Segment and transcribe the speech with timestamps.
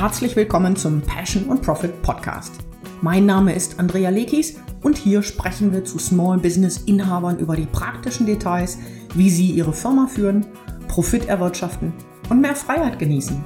[0.00, 2.54] Herzlich willkommen zum Passion und Profit Podcast.
[3.02, 7.66] Mein Name ist Andrea Lekis und hier sprechen wir zu Small Business Inhabern über die
[7.66, 8.78] praktischen Details,
[9.14, 10.46] wie sie ihre Firma führen,
[10.88, 11.92] Profit erwirtschaften
[12.30, 13.44] und mehr Freiheit genießen.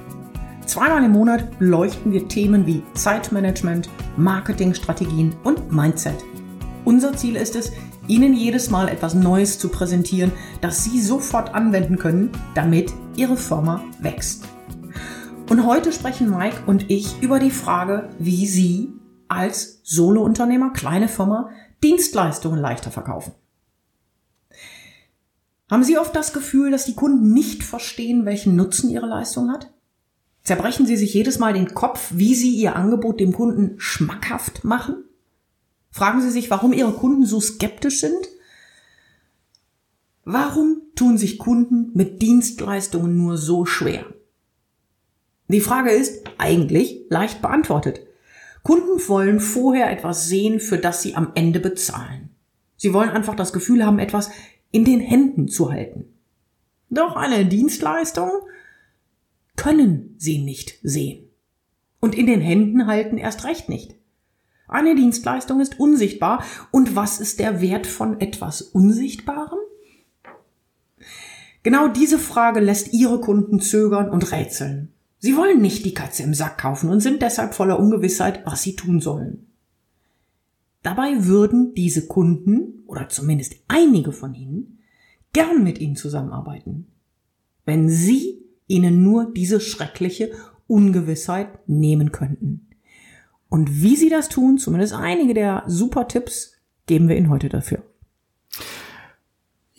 [0.65, 6.23] Zweimal im Monat beleuchten wir Themen wie Zeitmanagement, Marketingstrategien und Mindset.
[6.85, 7.73] Unser Ziel ist es,
[8.07, 10.31] Ihnen jedes Mal etwas Neues zu präsentieren,
[10.61, 14.45] das Sie sofort anwenden können, damit Ihre Firma wächst.
[15.49, 18.93] Und heute sprechen Mike und ich über die Frage, wie Sie
[19.29, 21.51] als Solounternehmer, kleine Firma,
[21.83, 23.35] Dienstleistungen leichter verkaufen.
[25.71, 29.71] Haben Sie oft das Gefühl, dass die Kunden nicht verstehen, welchen Nutzen Ihre Leistung hat?
[30.45, 35.05] Zerbrechen Sie sich jedes Mal den Kopf, wie Sie Ihr Angebot dem Kunden schmackhaft machen?
[35.91, 38.29] Fragen Sie sich, warum Ihre Kunden so skeptisch sind?
[40.25, 44.07] Warum tun sich Kunden mit Dienstleistungen nur so schwer?
[45.49, 48.01] Die Frage ist eigentlich leicht beantwortet.
[48.63, 52.31] Kunden wollen vorher etwas sehen, für das sie am Ende bezahlen.
[52.77, 54.31] Sie wollen einfach das Gefühl haben, etwas
[54.71, 56.07] in den Händen zu halten.
[56.89, 58.31] Doch eine Dienstleistung
[59.57, 61.29] können sie nicht sehen.
[62.01, 63.97] Und in den Händen halten erst recht nicht.
[64.67, 66.43] Eine Dienstleistung ist unsichtbar.
[66.71, 69.59] Und was ist der Wert von etwas Unsichtbarem?
[71.63, 74.94] Genau diese Frage lässt Ihre Kunden zögern und rätseln.
[75.25, 78.77] Sie wollen nicht die Katze im Sack kaufen und sind deshalb voller Ungewissheit, was sie
[78.77, 79.47] tun sollen.
[80.83, 84.81] Dabei würden diese Kunden, oder zumindest einige von ihnen,
[85.33, 86.89] gern mit ihnen zusammenarbeiten,
[87.65, 90.31] wenn sie ihnen nur diese schreckliche
[90.67, 92.69] Ungewissheit nehmen könnten.
[93.49, 96.53] Und wie sie das tun, zumindest einige der super Tipps,
[96.85, 97.83] geben wir Ihnen heute dafür.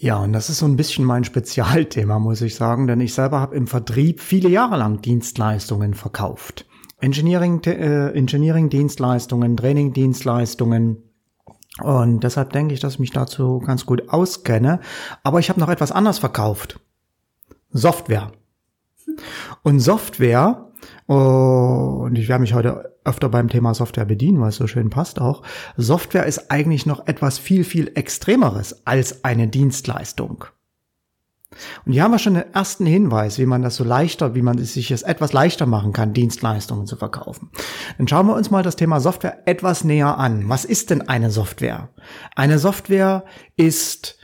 [0.06, 3.40] Ja, und das ist so ein bisschen mein Spezialthema, muss ich sagen, denn ich selber
[3.40, 6.68] habe im Vertrieb viele Jahre lang Dienstleistungen verkauft.
[7.02, 11.02] Engineering, äh, Engineering Dienstleistungen, Training Dienstleistungen.
[11.82, 14.80] Und deshalb denke ich, dass ich mich dazu ganz gut auskenne.
[15.24, 16.80] Aber ich habe noch etwas anderes verkauft.
[17.72, 18.32] Software.
[19.64, 20.70] Und Software,
[21.08, 24.90] oh, und ich werde mich heute öfter beim Thema Software bedienen, weil es so schön
[24.90, 25.44] passt auch.
[25.78, 30.46] Software ist eigentlich noch etwas viel, viel Extremeres als eine Dienstleistung.
[31.86, 34.58] Und hier haben wir schon einen ersten Hinweis, wie man das so leichter, wie man
[34.58, 37.50] sich es etwas leichter machen kann, Dienstleistungen zu verkaufen.
[37.98, 40.50] Dann schauen wir uns mal das Thema Software etwas näher an.
[40.50, 41.90] Was ist denn eine Software?
[42.36, 43.24] Eine Software
[43.56, 44.18] ist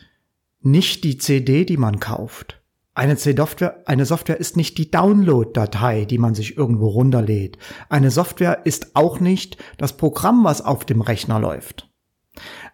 [0.62, 2.61] nicht die CD, die man kauft.
[3.02, 7.58] Eine Software, eine Software ist nicht die Download-Datei, die man sich irgendwo runterlädt.
[7.90, 11.90] Eine Software ist auch nicht das Programm, was auf dem Rechner läuft.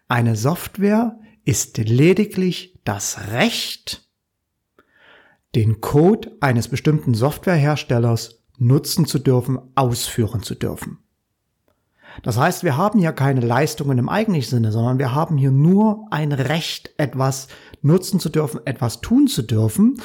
[0.09, 4.09] Eine Software ist lediglich das Recht,
[5.55, 11.06] den Code eines bestimmten Softwareherstellers nutzen zu dürfen, ausführen zu dürfen.
[12.23, 16.05] Das heißt, wir haben hier keine Leistungen im eigentlichen Sinne, sondern wir haben hier nur
[16.11, 17.47] ein Recht, etwas
[17.81, 20.01] nutzen zu dürfen, etwas tun zu dürfen.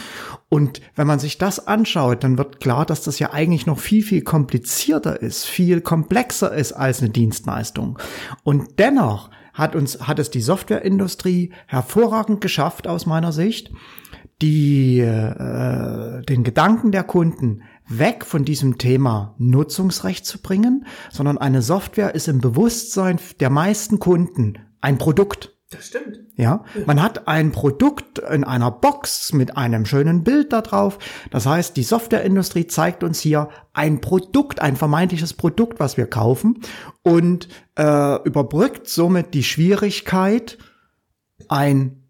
[0.49, 4.03] Und wenn man sich das anschaut, dann wird klar, dass das ja eigentlich noch viel,
[4.03, 7.99] viel komplizierter ist, viel komplexer ist als eine Dienstleistung.
[8.45, 13.71] Und dennoch hat uns, hat es die Softwareindustrie hervorragend geschafft, aus meiner Sicht,
[14.41, 21.63] die, äh, den Gedanken der Kunden weg von diesem Thema Nutzungsrecht zu bringen, sondern eine
[21.63, 25.57] Software ist im Bewusstsein der meisten Kunden ein Produkt.
[25.71, 26.21] Das stimmt.
[26.37, 30.99] Ja, man hat ein Produkt in einer Box mit einem schönen Bild da drauf.
[31.31, 36.61] Das heißt, die Softwareindustrie zeigt uns hier ein Produkt, ein vermeintliches Produkt, was wir kaufen
[37.03, 40.59] und äh, überbrückt somit die Schwierigkeit,
[41.49, 42.03] ein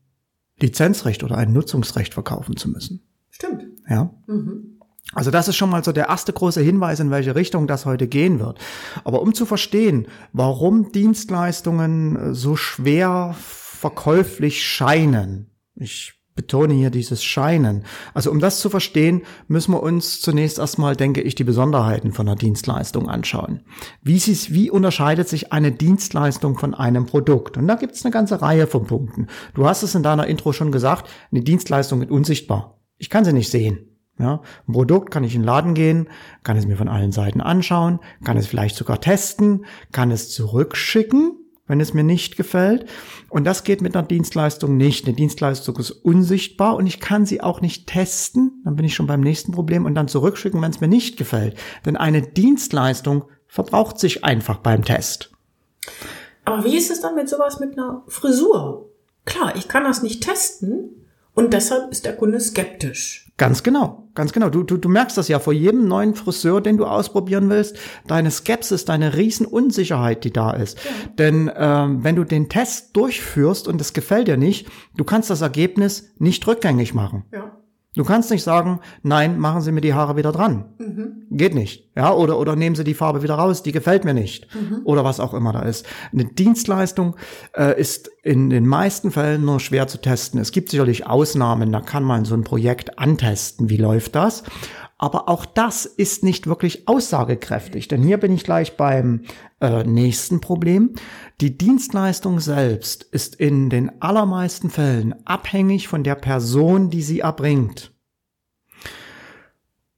[0.61, 3.03] Lizenzrecht oder ein Nutzungsrecht verkaufen zu müssen.
[3.31, 3.65] Stimmt.
[3.89, 4.15] Ja.
[4.27, 4.81] Mhm.
[5.15, 8.07] Also das ist schon mal so der erste große Hinweis, in welche Richtung das heute
[8.07, 8.59] gehen wird.
[9.05, 17.23] Aber um zu verstehen, warum Dienstleistungen äh, so schwer verkäuflich scheinen, ich betone hier dieses
[17.23, 17.85] Scheinen.
[18.15, 22.27] Also um das zu verstehen, müssen wir uns zunächst erstmal, denke ich, die Besonderheiten von
[22.27, 23.61] einer Dienstleistung anschauen.
[24.03, 27.57] Wie, sie, wie unterscheidet sich eine Dienstleistung von einem Produkt?
[27.57, 29.27] Und da gibt es eine ganze Reihe von Punkten.
[29.55, 32.81] Du hast es in deiner Intro schon gesagt, eine Dienstleistung ist unsichtbar.
[32.97, 33.92] Ich kann sie nicht sehen.
[34.19, 36.09] Ja, ein Produkt kann ich in den Laden gehen,
[36.43, 41.39] kann es mir von allen Seiten anschauen, kann es vielleicht sogar testen, kann es zurückschicken,
[41.67, 42.87] wenn es mir nicht gefällt.
[43.31, 45.07] Und das geht mit einer Dienstleistung nicht.
[45.07, 48.61] Eine Dienstleistung ist unsichtbar und ich kann sie auch nicht testen.
[48.65, 51.57] Dann bin ich schon beim nächsten Problem und dann zurückschicken, wenn es mir nicht gefällt.
[51.87, 55.33] Denn eine Dienstleistung verbraucht sich einfach beim Test.
[56.45, 58.91] Aber wie ist es dann mit sowas mit einer Frisur?
[59.25, 63.32] Klar, ich kann das nicht testen und deshalb ist der Kunde skeptisch.
[63.43, 64.51] Ganz genau, ganz genau.
[64.51, 68.31] Du, du, du merkst das ja vor jedem neuen Friseur, den du ausprobieren willst, deine
[68.31, 70.79] Skepsis, deine Riesenunsicherheit, die da ist.
[70.85, 70.91] Ja.
[71.19, 75.41] Denn ähm, wenn du den Test durchführst und es gefällt dir nicht, du kannst das
[75.41, 77.25] Ergebnis nicht rückgängig machen.
[77.33, 77.62] Ja.
[77.95, 80.65] Du kannst nicht sagen, nein, machen Sie mir die Haare wieder dran.
[80.79, 81.27] Mhm.
[81.31, 81.91] Geht nicht.
[81.95, 84.49] Ja, oder, oder nehmen Sie die Farbe wieder raus, die gefällt mir nicht.
[84.55, 84.81] Mhm.
[84.85, 85.85] Oder was auch immer da ist.
[86.11, 87.17] Eine Dienstleistung
[87.55, 90.41] äh, ist in den meisten Fällen nur schwer zu testen.
[90.41, 93.69] Es gibt sicherlich Ausnahmen, da kann man so ein Projekt antesten.
[93.69, 94.43] Wie läuft das?
[95.03, 99.23] Aber auch das ist nicht wirklich aussagekräftig, denn hier bin ich gleich beim
[99.61, 100.95] äh, nächsten Problem.
[101.41, 107.93] Die Dienstleistung selbst ist in den allermeisten Fällen abhängig von der Person, die sie erbringt.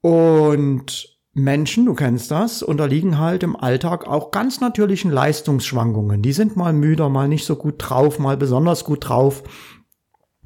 [0.00, 6.22] Und Menschen, du kennst das, unterliegen halt im Alltag auch ganz natürlichen Leistungsschwankungen.
[6.22, 9.42] Die sind mal müder, mal nicht so gut drauf, mal besonders gut drauf.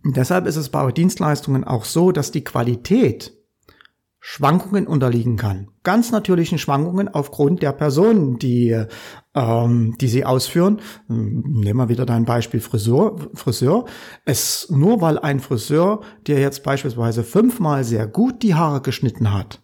[0.02, 3.37] Und deshalb ist es bei Dienstleistungen auch so, dass die Qualität
[4.20, 5.68] Schwankungen unterliegen kann.
[5.84, 8.84] Ganz natürlichen Schwankungen aufgrund der Personen, die,
[9.34, 10.80] ähm, die sie ausführen.
[11.06, 13.16] Nehmen wir wieder dein Beispiel Friseur.
[13.34, 13.84] Friseur.
[14.24, 19.62] Es nur weil ein Friseur dir jetzt beispielsweise fünfmal sehr gut die Haare geschnitten hat,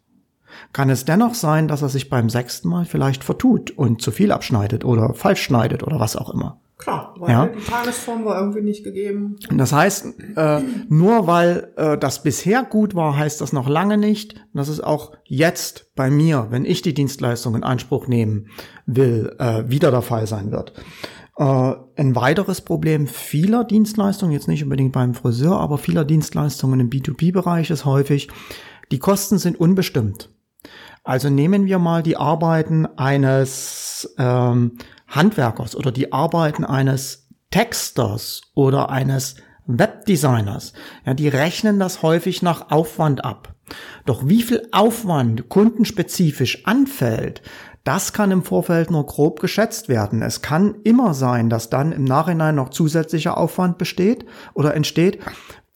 [0.73, 4.31] kann es dennoch sein, dass er sich beim sechsten Mal vielleicht vertut und zu viel
[4.31, 6.61] abschneidet oder falsch schneidet oder was auch immer.
[6.77, 7.47] Klar, weil ja.
[7.47, 9.37] die Tagesform war irgendwie nicht gegeben.
[9.51, 10.07] Das heißt,
[10.37, 14.81] äh, nur weil äh, das bisher gut war, heißt das noch lange nicht, dass es
[14.81, 18.49] auch jetzt bei mir, wenn ich die Dienstleistung in Anspruch nehmen
[18.87, 20.73] will, äh, wieder der Fall sein wird.
[21.37, 26.91] Äh, ein weiteres Problem vieler Dienstleistungen, jetzt nicht unbedingt beim Friseur, aber vieler Dienstleistungen im
[26.91, 28.29] B2B-Bereich ist häufig,
[28.91, 30.31] die Kosten sind unbestimmt.
[31.05, 34.79] Also nehmen wir mal die Arbeiten eines ähm,
[35.15, 40.73] Handwerkers oder die Arbeiten eines Texters oder eines Webdesigners,
[41.07, 43.55] ja, die rechnen das häufig nach Aufwand ab.
[44.05, 47.43] Doch wie viel Aufwand kundenspezifisch anfällt,
[47.85, 50.23] das kann im Vorfeld nur grob geschätzt werden.
[50.23, 54.25] Es kann immer sein, dass dann im Nachhinein noch zusätzlicher Aufwand besteht
[54.55, 55.19] oder entsteht,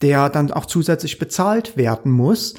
[0.00, 2.54] der dann auch zusätzlich bezahlt werden muss.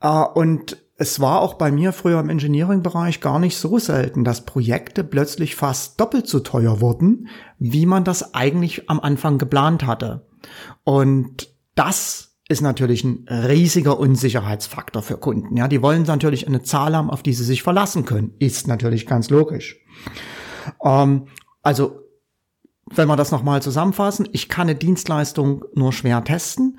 [0.00, 4.44] Äh, und es war auch bei mir früher im Engineering-Bereich gar nicht so selten, dass
[4.44, 10.28] Projekte plötzlich fast doppelt so teuer wurden, wie man das eigentlich am Anfang geplant hatte.
[10.84, 15.56] Und das ist natürlich ein riesiger Unsicherheitsfaktor für Kunden.
[15.56, 18.34] Ja, die wollen natürlich eine Zahl haben, auf die sie sich verlassen können.
[18.38, 19.78] Ist natürlich ganz logisch.
[20.84, 21.28] Ähm,
[21.62, 22.00] also
[22.84, 26.78] wenn wir das nochmal zusammenfassen, ich kann eine Dienstleistung nur schwer testen.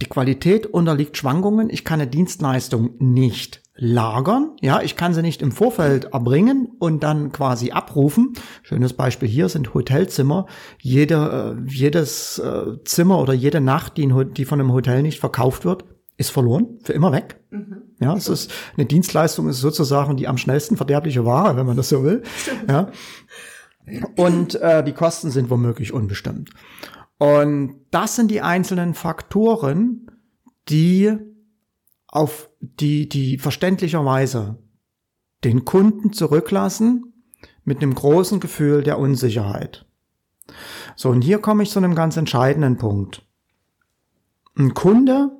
[0.00, 1.70] Die Qualität unterliegt Schwankungen.
[1.70, 4.52] Ich kann eine Dienstleistung nicht lagern.
[4.60, 8.34] Ja, ich kann sie nicht im Vorfeld erbringen und dann quasi abrufen.
[8.62, 10.46] Schönes Beispiel hier sind Hotelzimmer.
[10.80, 15.64] Jede, äh, jedes äh, Zimmer oder jede Nacht, die, die von einem Hotel nicht verkauft
[15.64, 15.84] wird,
[16.16, 17.40] ist verloren, für immer weg.
[17.50, 17.82] Mhm.
[18.00, 21.88] Ja, es ist eine Dienstleistung, ist sozusagen die am schnellsten verderbliche Ware, wenn man das
[21.88, 22.22] so will.
[22.68, 22.90] Ja.
[24.16, 26.50] Und äh, die Kosten sind womöglich unbestimmt.
[27.18, 30.10] Und das sind die einzelnen Faktoren,
[30.68, 31.16] die
[32.06, 34.58] auf die, die verständlicherweise
[35.44, 37.12] den Kunden zurücklassen
[37.64, 39.86] mit einem großen Gefühl der Unsicherheit.
[40.96, 43.26] So, und hier komme ich zu einem ganz entscheidenden Punkt.
[44.56, 45.30] Ein Kunde,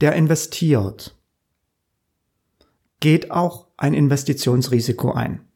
[0.00, 1.16] der investiert,
[3.00, 5.46] geht auch ein Investitionsrisiko ein.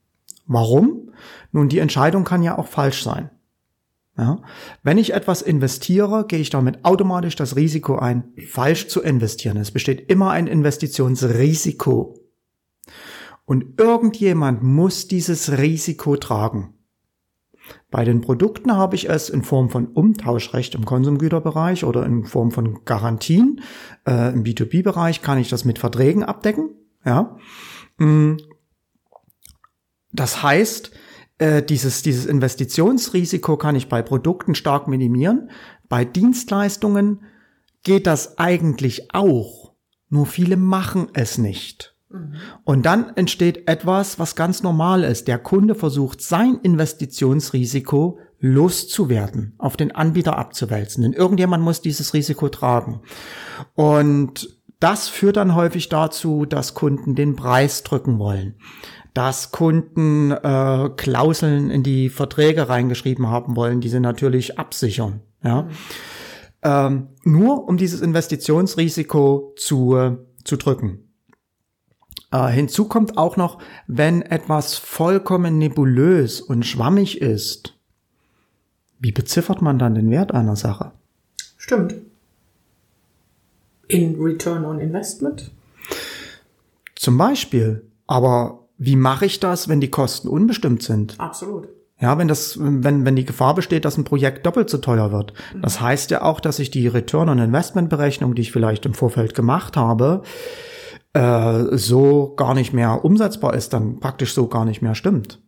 [0.46, 1.12] Warum?
[1.52, 3.30] Nun, die Entscheidung kann ja auch falsch sein.
[4.18, 4.42] Ja?
[4.82, 9.56] Wenn ich etwas investiere, gehe ich damit automatisch das Risiko ein, falsch zu investieren.
[9.56, 12.18] Es besteht immer ein Investitionsrisiko.
[13.44, 16.74] Und irgendjemand muss dieses Risiko tragen.
[17.90, 22.50] Bei den Produkten habe ich es in Form von Umtauschrecht im Konsumgüterbereich oder in Form
[22.50, 23.62] von Garantien.
[24.06, 26.70] Äh, Im B2B-Bereich kann ich das mit Verträgen abdecken.
[27.04, 27.38] Ja.
[27.98, 28.36] Mm.
[30.12, 30.90] Das heißt,
[31.38, 35.50] äh, dieses, dieses Investitionsrisiko kann ich bei Produkten stark minimieren.
[35.88, 37.22] Bei Dienstleistungen
[37.84, 39.72] geht das eigentlich auch.
[40.10, 41.94] Nur viele machen es nicht.
[42.10, 42.34] Mhm.
[42.64, 45.28] Und dann entsteht etwas, was ganz normal ist.
[45.28, 51.02] Der Kunde versucht sein Investitionsrisiko loszuwerden, auf den Anbieter abzuwälzen.
[51.02, 53.00] Denn irgendjemand muss dieses Risiko tragen.
[53.74, 58.54] Und das führt dann häufig dazu, dass Kunden den Preis drücken wollen
[59.14, 65.20] dass Kunden äh, Klauseln in die Verträge reingeschrieben haben wollen, die sie natürlich absichern.
[65.42, 65.62] Ja?
[65.62, 65.68] Mhm.
[66.62, 71.08] Ähm, nur um dieses Investitionsrisiko zu, äh, zu drücken.
[72.30, 77.74] Äh, hinzu kommt auch noch, wenn etwas vollkommen nebulös und schwammig ist,
[78.98, 80.92] wie beziffert man dann den Wert einer Sache?
[81.56, 81.94] Stimmt.
[83.86, 85.50] In Return on Investment?
[86.96, 87.84] Zum Beispiel.
[88.06, 91.18] Aber wie mache ich das, wenn die Kosten unbestimmt sind?
[91.18, 91.68] Absolut.
[92.00, 95.32] Ja, wenn das, wenn, wenn die Gefahr besteht, dass ein Projekt doppelt so teuer wird.
[95.52, 95.62] Mhm.
[95.62, 98.94] Das heißt ja auch, dass ich die Return on Investment Berechnung, die ich vielleicht im
[98.94, 100.22] Vorfeld gemacht habe,
[101.12, 105.40] äh, so gar nicht mehr umsetzbar ist, dann praktisch so gar nicht mehr stimmt.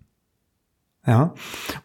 [1.07, 1.35] Ja.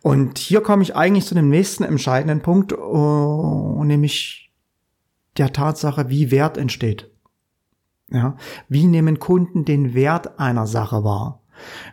[0.02, 4.52] Und hier komme ich eigentlich zu dem nächsten entscheidenden Punkt, uh, nämlich
[5.38, 7.12] der Tatsache, wie Wert entsteht.
[8.12, 8.38] Ja.
[8.70, 11.42] Wie nehmen Kunden den Wert einer Sache wahr?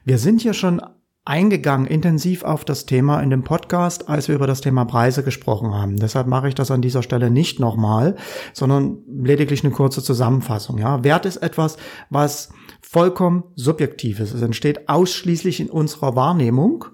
[0.05, 0.83] Wir sind hier schon
[1.25, 5.73] eingegangen intensiv auf das Thema in dem Podcast, als wir über das Thema Preise gesprochen
[5.73, 5.97] haben.
[5.97, 8.17] Deshalb mache ich das an dieser Stelle nicht nochmal,
[8.53, 10.79] sondern lediglich eine kurze Zusammenfassung.
[10.79, 11.77] Ja, Wert ist etwas,
[12.11, 12.51] was
[12.81, 14.35] vollkommen subjektiv ist.
[14.35, 16.87] Es entsteht ausschließlich in unserer Wahrnehmung.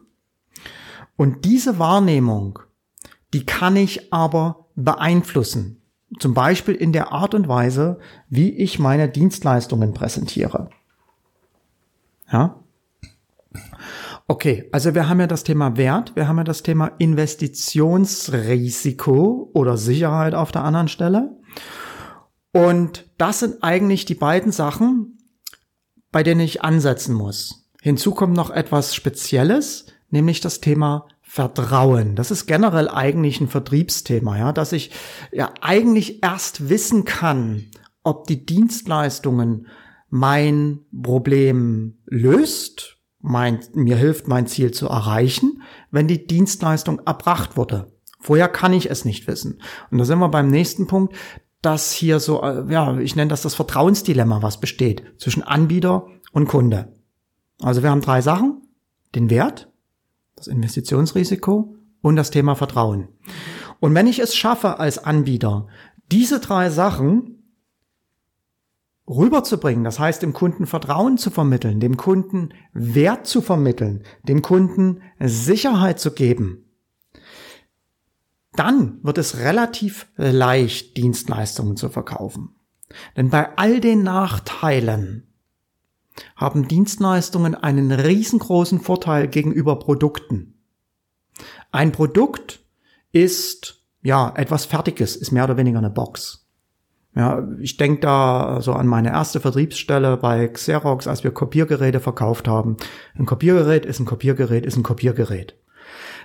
[1.16, 2.58] Und diese Wahrnehmung,
[3.32, 5.77] die kann ich aber beeinflussen.
[6.18, 7.98] Zum Beispiel in der Art und Weise,
[8.28, 10.70] wie ich meine Dienstleistungen präsentiere.
[12.30, 12.60] Ja,
[14.30, 19.78] Okay, also wir haben ja das Thema Wert, wir haben ja das Thema Investitionsrisiko oder
[19.78, 21.34] Sicherheit auf der anderen Stelle.
[22.52, 25.16] Und das sind eigentlich die beiden Sachen,
[26.12, 27.70] bei denen ich ansetzen muss.
[27.80, 32.16] Hinzu kommt noch etwas Spezielles, nämlich das Thema Vertrauen.
[32.16, 34.90] Das ist generell eigentlich ein Vertriebsthema, ja, dass ich
[35.30, 37.66] ja eigentlich erst wissen kann,
[38.02, 39.66] ob die Dienstleistungen
[40.08, 47.92] mein Problem löst mein, mir hilft, mein Ziel zu erreichen, wenn die Dienstleistung erbracht wurde.
[48.20, 49.60] Vorher kann ich es nicht wissen.
[49.90, 51.14] Und da sind wir beim nächsten Punkt,
[51.62, 56.48] dass hier so, äh, ja, ich nenne das das Vertrauensdilemma, was besteht zwischen Anbieter und
[56.48, 56.94] Kunde.
[57.60, 58.62] Also wir haben drei Sachen.
[59.14, 59.67] Den Wert,
[60.38, 63.08] das Investitionsrisiko und das Thema Vertrauen.
[63.80, 65.68] Und wenn ich es schaffe als Anbieter,
[66.10, 67.38] diese drei Sachen
[69.08, 75.02] rüberzubringen, das heißt dem Kunden Vertrauen zu vermitteln, dem Kunden Wert zu vermitteln, dem Kunden
[75.20, 76.64] Sicherheit zu geben,
[78.54, 82.56] dann wird es relativ leicht, Dienstleistungen zu verkaufen.
[83.16, 85.27] Denn bei all den Nachteilen
[86.36, 90.54] haben Dienstleistungen einen riesengroßen Vorteil gegenüber Produkten.
[91.70, 92.60] Ein Produkt
[93.12, 96.46] ist, ja, etwas Fertiges, ist mehr oder weniger eine Box.
[97.14, 102.46] Ja, ich denke da so an meine erste Vertriebsstelle bei Xerox, als wir Kopiergeräte verkauft
[102.46, 102.76] haben.
[103.18, 105.56] Ein Kopiergerät ist ein Kopiergerät ist ein Kopiergerät.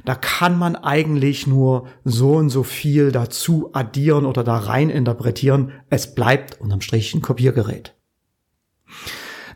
[0.05, 5.71] Da kann man eigentlich nur so und so viel dazu addieren oder da rein interpretieren.
[5.89, 7.95] Es bleibt unterm Strich ein Kopiergerät.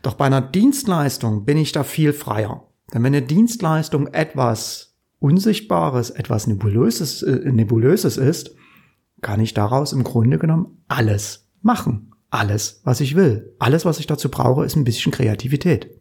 [0.02, 2.68] Doch bei einer Dienstleistung bin ich da viel freier.
[2.92, 8.54] Denn wenn eine Dienstleistung etwas Unsichtbares, etwas Nebulöses, äh, Nebulöses ist,
[9.20, 12.12] kann ich daraus im Grunde genommen alles machen.
[12.30, 13.54] Alles, was ich will.
[13.58, 15.97] Alles, was ich dazu brauche, ist ein bisschen Kreativität.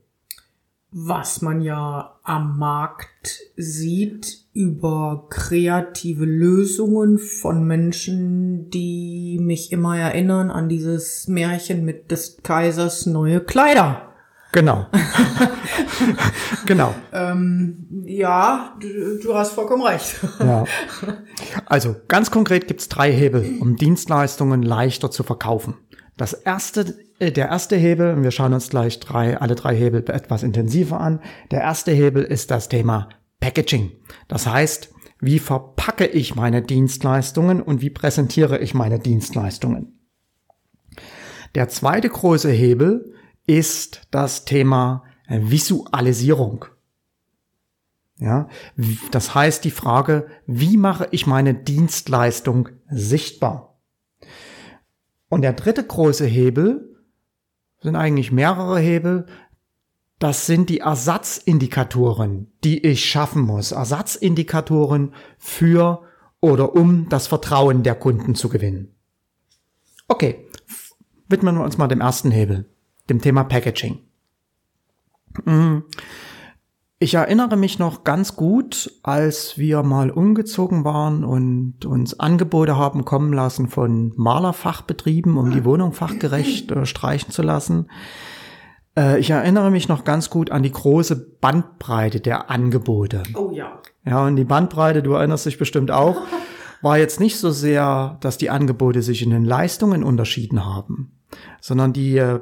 [0.91, 10.49] Was man ja am Markt sieht über kreative Lösungen von Menschen, die mich immer erinnern
[10.49, 14.07] an dieses Märchen mit des Kaisers neue Kleider.
[14.53, 14.87] Genau.
[16.65, 16.95] genau.
[17.11, 20.15] Ähm, ja, du, du, hast vollkommen recht.
[20.39, 20.63] ja.
[21.65, 25.75] Also ganz konkret gibt's drei Hebel, um Dienstleistungen leichter zu verkaufen.
[26.15, 30.43] Das erste, der erste Hebel, und wir schauen uns gleich drei, alle drei Hebel etwas
[30.43, 31.19] intensiver an.
[31.51, 33.09] Der erste Hebel ist das Thema
[33.39, 33.91] Packaging.
[34.27, 39.99] Das heißt, wie verpacke ich meine Dienstleistungen und wie präsentiere ich meine Dienstleistungen?
[41.55, 43.13] Der zweite große Hebel
[43.47, 46.65] ist das Thema Visualisierung.
[48.19, 48.47] Ja,
[49.11, 53.79] das heißt die Frage, wie mache ich meine Dienstleistung sichtbar?
[55.29, 56.96] Und der dritte große Hebel
[57.79, 59.25] sind eigentlich mehrere Hebel.
[60.19, 63.71] Das sind die Ersatzindikatoren, die ich schaffen muss.
[63.71, 66.01] Ersatzindikatoren für
[66.39, 68.95] oder um das Vertrauen der Kunden zu gewinnen.
[70.07, 70.47] Okay,
[71.27, 72.65] widmen wir uns mal dem ersten Hebel
[73.09, 73.99] dem Thema Packaging.
[76.99, 83.05] Ich erinnere mich noch ganz gut, als wir mal umgezogen waren und uns Angebote haben
[83.05, 87.91] kommen lassen von Malerfachbetrieben, um die Wohnung fachgerecht äh, streichen zu lassen.
[88.97, 93.21] Äh, ich erinnere mich noch ganz gut an die große Bandbreite der Angebote.
[93.35, 93.79] Oh ja.
[94.03, 96.19] Ja, und die Bandbreite, du erinnerst dich bestimmt auch,
[96.81, 101.11] war jetzt nicht so sehr, dass die Angebote sich in den Leistungen unterschieden haben,
[101.61, 102.39] sondern die äh,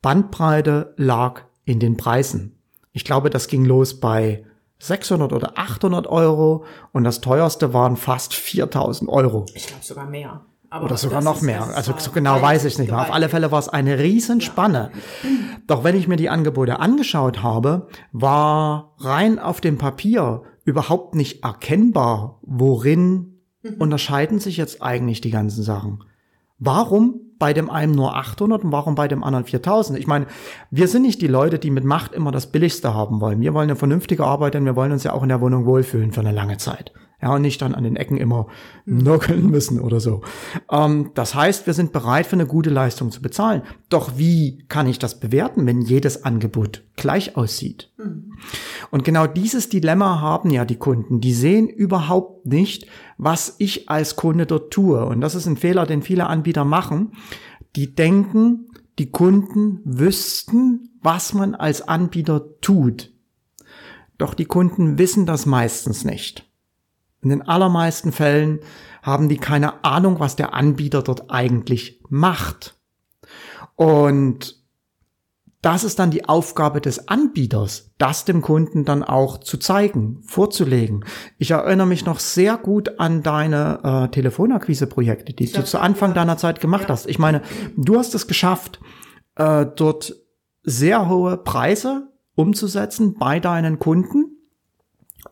[0.00, 2.59] Bandbreite lag in den Preisen.
[2.92, 4.44] Ich glaube, das ging los bei
[4.80, 9.46] 600 oder 800 Euro und das teuerste waren fast 4000 Euro.
[9.54, 10.42] Ich glaube sogar mehr.
[10.72, 11.66] Aber Oder sogar noch ist, mehr.
[11.74, 13.00] Also so genau weiß ich nicht mehr.
[13.00, 14.92] Auf alle Fälle war es eine Riesenspanne.
[15.22, 15.28] Ja.
[15.66, 21.42] Doch wenn ich mir die Angebote angeschaut habe, war rein auf dem Papier überhaupt nicht
[21.42, 23.74] erkennbar, worin mhm.
[23.80, 26.04] unterscheiden sich jetzt eigentlich die ganzen Sachen.
[26.60, 29.98] Warum bei dem einen nur 800 und warum bei dem anderen 4000?
[29.98, 30.26] Ich meine,
[30.70, 33.40] wir sind nicht die Leute, die mit Macht immer das Billigste haben wollen.
[33.40, 36.12] Wir wollen eine vernünftige Arbeit, denn wir wollen uns ja auch in der Wohnung wohlfühlen
[36.12, 38.46] für eine lange Zeit ja, und nicht dann an den Ecken immer
[38.86, 40.22] nörgeln müssen oder so.
[40.70, 43.62] Ähm, das heißt, wir sind bereit, für eine gute Leistung zu bezahlen.
[43.88, 47.90] Doch wie kann ich das bewerten, wenn jedes Angebot gleich aussieht?
[47.98, 48.32] Mhm.
[48.90, 51.20] Und genau dieses Dilemma haben ja die Kunden.
[51.20, 52.86] Die sehen überhaupt nicht,
[53.18, 55.04] was ich als Kunde dort tue.
[55.04, 57.12] Und das ist ein Fehler, den viele Anbieter machen.
[57.76, 58.66] Die denken,
[58.98, 63.12] die Kunden wüssten, was man als Anbieter tut.
[64.18, 66.49] Doch die Kunden wissen das meistens nicht.
[67.22, 68.60] In den allermeisten Fällen
[69.02, 72.76] haben die keine Ahnung, was der Anbieter dort eigentlich macht.
[73.76, 74.60] Und
[75.62, 81.04] das ist dann die Aufgabe des Anbieters, das dem Kunden dann auch zu zeigen, vorzulegen.
[81.36, 86.38] Ich erinnere mich noch sehr gut an deine äh, Telefonakquise-Projekte, die du zu Anfang deiner
[86.38, 86.88] Zeit gemacht ja.
[86.90, 87.06] hast.
[87.06, 87.42] Ich meine,
[87.76, 88.80] du hast es geschafft,
[89.36, 90.14] äh, dort
[90.62, 94.29] sehr hohe Preise umzusetzen bei deinen Kunden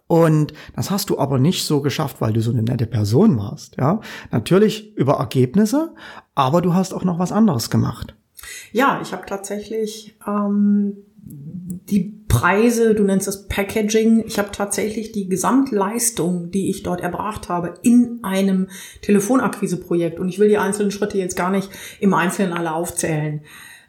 [0.08, 3.76] und das hast du aber nicht so geschafft, weil du so eine nette Person warst,
[3.76, 4.00] ja.
[4.32, 5.94] Natürlich über Ergebnisse,
[6.34, 8.16] aber du hast auch noch was anderes gemacht.
[8.72, 15.28] Ja, ich habe tatsächlich ähm, die Preise, du nennst das Packaging, ich habe tatsächlich die
[15.28, 18.68] Gesamtleistung, die ich dort erbracht habe, in einem
[19.02, 20.18] Telefonakquiseprojekt.
[20.18, 23.42] Und ich will die einzelnen Schritte jetzt gar nicht im Einzelnen alle aufzählen.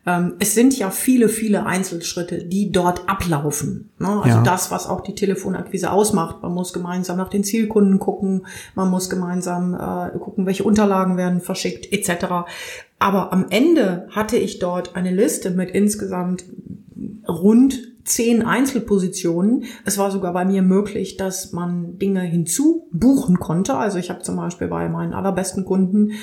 [0.06, 3.90] Ähm, es sind ja viele, viele Einzelschritte, die dort ablaufen.
[4.00, 4.08] Ne?
[4.08, 4.44] Also ja.
[4.44, 6.42] das, was auch die Telefonakquise ausmacht.
[6.42, 11.42] Man muss gemeinsam nach den Zielkunden gucken, man muss gemeinsam äh, gucken, welche Unterlagen werden
[11.42, 12.26] verschickt, etc.
[12.98, 16.46] Aber am Ende hatte ich dort eine Liste mit insgesamt
[17.28, 19.66] rund zehn Einzelpositionen.
[19.86, 23.76] Es war sogar bei mir möglich, dass man Dinge hinzubuchen konnte.
[23.76, 26.14] Also ich habe zum Beispiel bei meinen allerbesten Kunden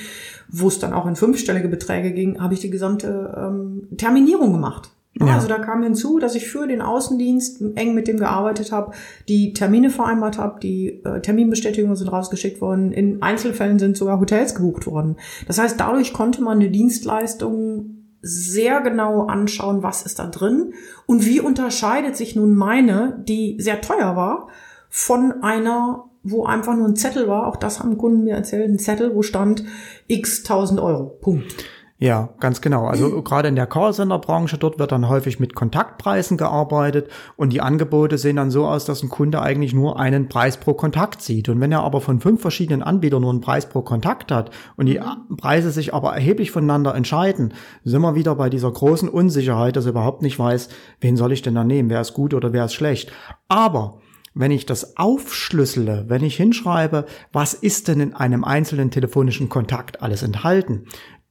[0.48, 4.90] wo es dann auch in fünfstellige Beträge ging, habe ich die gesamte ähm, Terminierung gemacht.
[5.18, 5.34] Ja.
[5.34, 8.92] Also da kam hinzu, dass ich für den Außendienst eng mit dem gearbeitet habe,
[9.28, 14.54] die Termine vereinbart habe, die äh, Terminbestätigungen sind rausgeschickt worden, in Einzelfällen sind sogar Hotels
[14.54, 15.16] gebucht worden.
[15.46, 17.95] Das heißt, dadurch konnte man eine Dienstleistung
[18.26, 20.74] sehr genau anschauen, was ist da drin
[21.06, 24.48] und wie unterscheidet sich nun meine, die sehr teuer war,
[24.88, 28.80] von einer wo einfach nur ein Zettel war, auch das haben Kunden mir erzählt, ein
[28.80, 29.64] Zettel, wo stand
[30.08, 31.04] x tausend Euro.
[31.20, 31.64] Punkt.
[31.98, 32.86] Ja, ganz genau.
[32.86, 38.18] Also gerade in der Callcenter-Branche, dort wird dann häufig mit Kontaktpreisen gearbeitet und die Angebote
[38.18, 41.48] sehen dann so aus, dass ein Kunde eigentlich nur einen Preis pro Kontakt sieht.
[41.48, 44.86] Und wenn er aber von fünf verschiedenen Anbietern nur einen Preis pro Kontakt hat und
[44.86, 45.36] die mhm.
[45.36, 47.54] Preise sich aber erheblich voneinander entscheiden,
[47.84, 50.68] sind wir wieder bei dieser großen Unsicherheit, dass er überhaupt nicht weiß,
[51.00, 53.10] wen soll ich denn da nehmen, wer ist gut oder wer ist schlecht.
[53.48, 53.98] Aber
[54.38, 60.02] wenn ich das aufschlüssele, wenn ich hinschreibe, was ist denn in einem einzelnen telefonischen Kontakt
[60.02, 60.84] alles enthalten?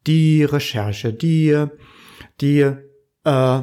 [0.07, 1.65] Die Recherche, die,
[2.41, 2.59] die,
[3.23, 3.61] äh,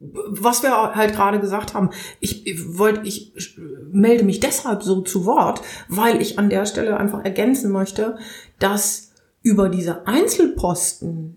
[0.00, 2.44] was wir halt gerade gesagt haben, ich
[2.76, 3.32] wollte, ich
[3.90, 8.18] melde mich deshalb so zu Wort, weil ich an der Stelle einfach ergänzen möchte,
[8.58, 11.36] dass über diese Einzelposten,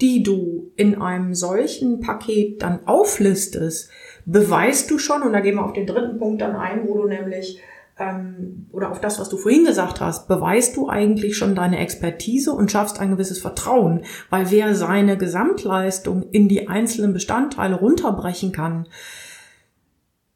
[0.00, 3.90] die du in einem solchen Paket dann auflistest,
[4.26, 7.08] beweist du schon, und da gehen wir auf den dritten Punkt dann ein, wo du
[7.08, 7.60] nämlich,
[7.98, 12.52] ähm, oder auf das, was du vorhin gesagt hast, beweist du eigentlich schon deine Expertise
[12.52, 18.86] und schaffst ein gewisses Vertrauen, weil wer seine Gesamtleistung in die einzelnen Bestandteile runterbrechen kann,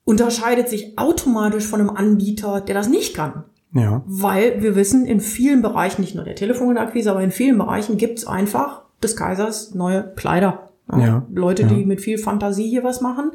[0.05, 3.45] unterscheidet sich automatisch von einem Anbieter, der das nicht kann.
[3.73, 4.03] Ja.
[4.07, 8.27] Weil wir wissen, in vielen Bereichen, nicht nur der Telefonakquise, aber in vielen Bereichen gibt's
[8.27, 10.71] einfach des Kaisers neue Kleider.
[10.95, 11.27] Ja.
[11.33, 11.69] Leute, ja.
[11.69, 13.31] die mit viel Fantasie hier was machen.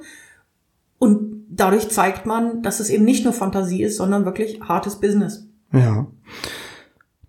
[0.99, 5.47] Und dadurch zeigt man, dass es eben nicht nur Fantasie ist, sondern wirklich hartes Business.
[5.71, 6.07] Ja.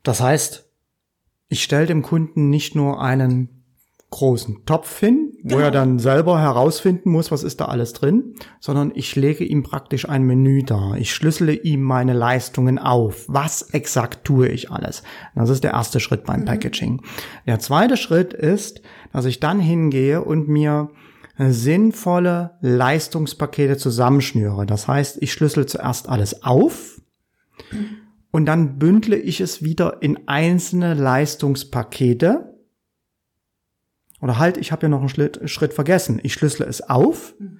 [0.02, 0.68] Das heißt,
[1.48, 3.58] ich stelle dem Kunden nicht nur einen
[4.10, 5.60] großen Topf hin, wo genau.
[5.60, 10.08] er dann selber herausfinden muss, was ist da alles drin, sondern ich lege ihm praktisch
[10.08, 10.96] ein Menü dar.
[10.96, 13.26] Ich schlüssele ihm meine Leistungen auf.
[13.28, 15.02] Was exakt tue ich alles?
[15.34, 16.44] Das ist der erste Schritt beim mhm.
[16.46, 17.02] Packaging.
[17.46, 18.80] Der zweite Schritt ist,
[19.12, 20.90] dass ich dann hingehe und mir
[21.38, 24.66] sinnvolle Leistungspakete zusammenschnüre.
[24.66, 27.00] Das heißt, ich schlüssel zuerst alles auf
[28.30, 32.54] und dann bündle ich es wieder in einzelne Leistungspakete.
[34.20, 36.20] Oder halt, ich habe ja noch einen Schritt, Schritt, vergessen.
[36.22, 37.34] Ich schlüssele es auf.
[37.38, 37.58] Mhm.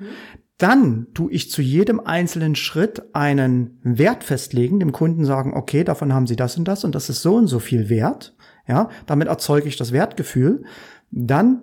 [0.59, 6.13] Dann tue ich zu jedem einzelnen Schritt einen Wert festlegen, dem Kunden sagen, okay, davon
[6.13, 8.35] haben Sie das und das und das ist so und so viel wert.
[8.67, 10.65] Ja, damit erzeuge ich das Wertgefühl.
[11.13, 11.63] Dann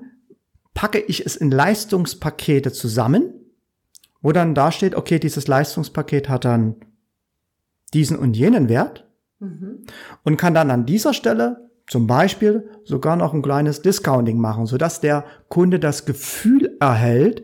[0.76, 3.34] packe ich es in Leistungspakete zusammen,
[4.22, 6.76] wo dann da steht, okay, dieses Leistungspaket hat dann
[7.94, 9.08] diesen und jenen Wert
[9.40, 9.86] mhm.
[10.24, 15.02] und kann dann an dieser Stelle zum Beispiel sogar noch ein kleines Discounting machen, sodass
[15.02, 17.44] der Kunde das Gefühl erhält,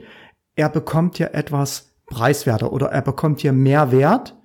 [0.56, 4.36] er bekommt hier etwas preiswerter oder er bekommt hier mehr Wert,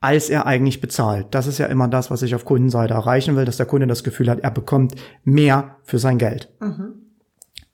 [0.00, 1.28] als er eigentlich bezahlt.
[1.30, 4.02] Das ist ja immer das, was ich auf Kundenseite erreichen will, dass der Kunde das
[4.02, 6.50] Gefühl hat, er bekommt mehr für sein Geld.
[6.60, 7.03] Mhm.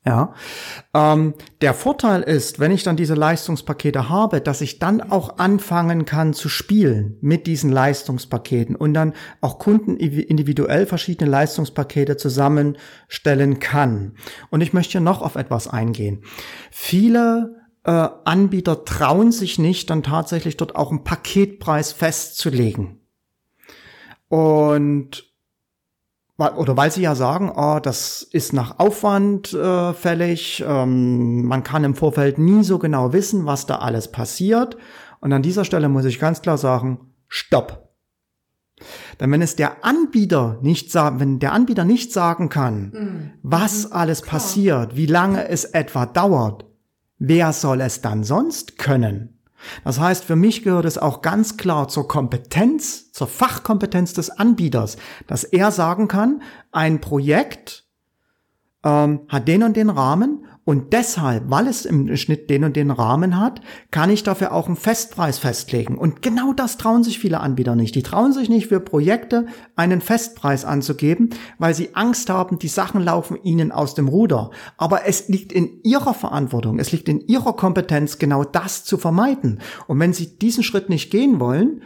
[0.06, 0.32] Ja,
[0.94, 6.06] ähm, der Vorteil ist, wenn ich dann diese Leistungspakete habe, dass ich dann auch anfangen
[6.06, 14.14] kann zu spielen mit diesen Leistungspaketen und dann auch Kunden individuell verschiedene Leistungspakete zusammenstellen kann.
[14.48, 16.24] Und ich möchte hier noch auf etwas eingehen.
[16.70, 23.00] Viele äh, Anbieter trauen sich nicht, dann tatsächlich dort auch einen Paketpreis festzulegen.
[24.28, 25.29] Und
[26.40, 31.84] oder weil sie ja sagen, oh, das ist nach Aufwand äh, fällig, ähm, man kann
[31.84, 34.76] im Vorfeld nie so genau wissen, was da alles passiert.
[35.20, 37.90] Und an dieser Stelle muss ich ganz klar sagen, stopp.
[39.20, 43.30] Denn wenn es der Anbieter nicht sagen, wenn der Anbieter nicht sagen kann, mhm.
[43.42, 43.92] was mhm.
[43.92, 44.32] alles Klar.
[44.32, 46.64] passiert, wie lange es etwa dauert,
[47.18, 49.39] wer soll es dann sonst können?
[49.84, 54.96] Das heißt, für mich gehört es auch ganz klar zur Kompetenz, zur Fachkompetenz des Anbieters,
[55.26, 56.42] dass er sagen kann,
[56.72, 57.89] ein Projekt
[58.84, 62.92] ähm, hat den und den Rahmen und deshalb, weil es im Schnitt den und den
[62.92, 65.98] Rahmen hat, kann ich dafür auch einen Festpreis festlegen.
[65.98, 67.94] Und genau das trauen sich viele Anbieter nicht.
[67.94, 73.02] Die trauen sich nicht für Projekte einen Festpreis anzugeben, weil sie Angst haben, die Sachen
[73.02, 74.50] laufen ihnen aus dem Ruder.
[74.76, 79.60] Aber es liegt in ihrer Verantwortung, es liegt in ihrer Kompetenz, genau das zu vermeiden.
[79.88, 81.82] Und wenn sie diesen Schritt nicht gehen wollen,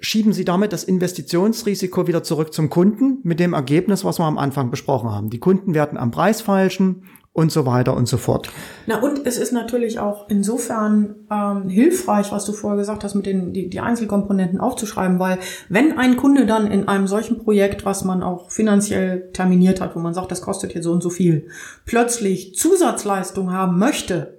[0.00, 4.38] schieben Sie damit das Investitionsrisiko wieder zurück zum Kunden mit dem Ergebnis, was wir am
[4.38, 5.30] Anfang besprochen haben.
[5.30, 8.50] Die Kunden werden am Preis falschen und so weiter und so fort.
[8.86, 13.26] Na und es ist natürlich auch insofern ähm, hilfreich, was du vorher gesagt hast, mit
[13.26, 18.04] den die, die Einzelkomponenten aufzuschreiben, weil wenn ein Kunde dann in einem solchen Projekt, was
[18.04, 21.46] man auch finanziell terminiert hat, wo man sagt, das kostet hier so und so viel,
[21.86, 24.37] plötzlich Zusatzleistung haben möchte,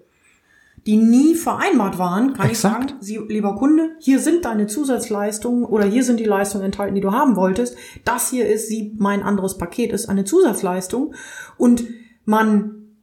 [0.89, 2.85] die nie vereinbart waren, kann Exakt.
[2.85, 6.95] ich sagen, Sie, lieber Kunde, hier sind deine Zusatzleistungen oder hier sind die Leistungen enthalten,
[6.95, 7.77] die du haben wolltest.
[8.05, 11.13] Das hier ist sie, mein anderes Paket ist eine Zusatzleistung
[11.57, 11.83] und
[12.25, 12.95] man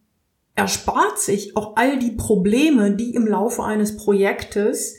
[0.56, 4.96] erspart sich auch all die Probleme, die im Laufe eines Projektes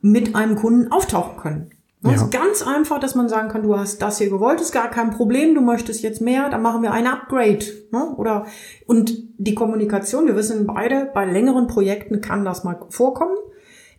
[0.00, 1.70] mit einem Kunden auftauchen können.
[2.02, 2.16] Es ja.
[2.16, 5.10] ist ganz einfach, dass man sagen kann, du hast das hier gewollt, ist gar kein
[5.10, 7.64] Problem, du möchtest jetzt mehr, dann machen wir ein Upgrade.
[7.90, 8.14] Ne?
[8.16, 8.46] Oder
[8.86, 13.36] und die Kommunikation, wir wissen beide, bei längeren Projekten kann das mal vorkommen,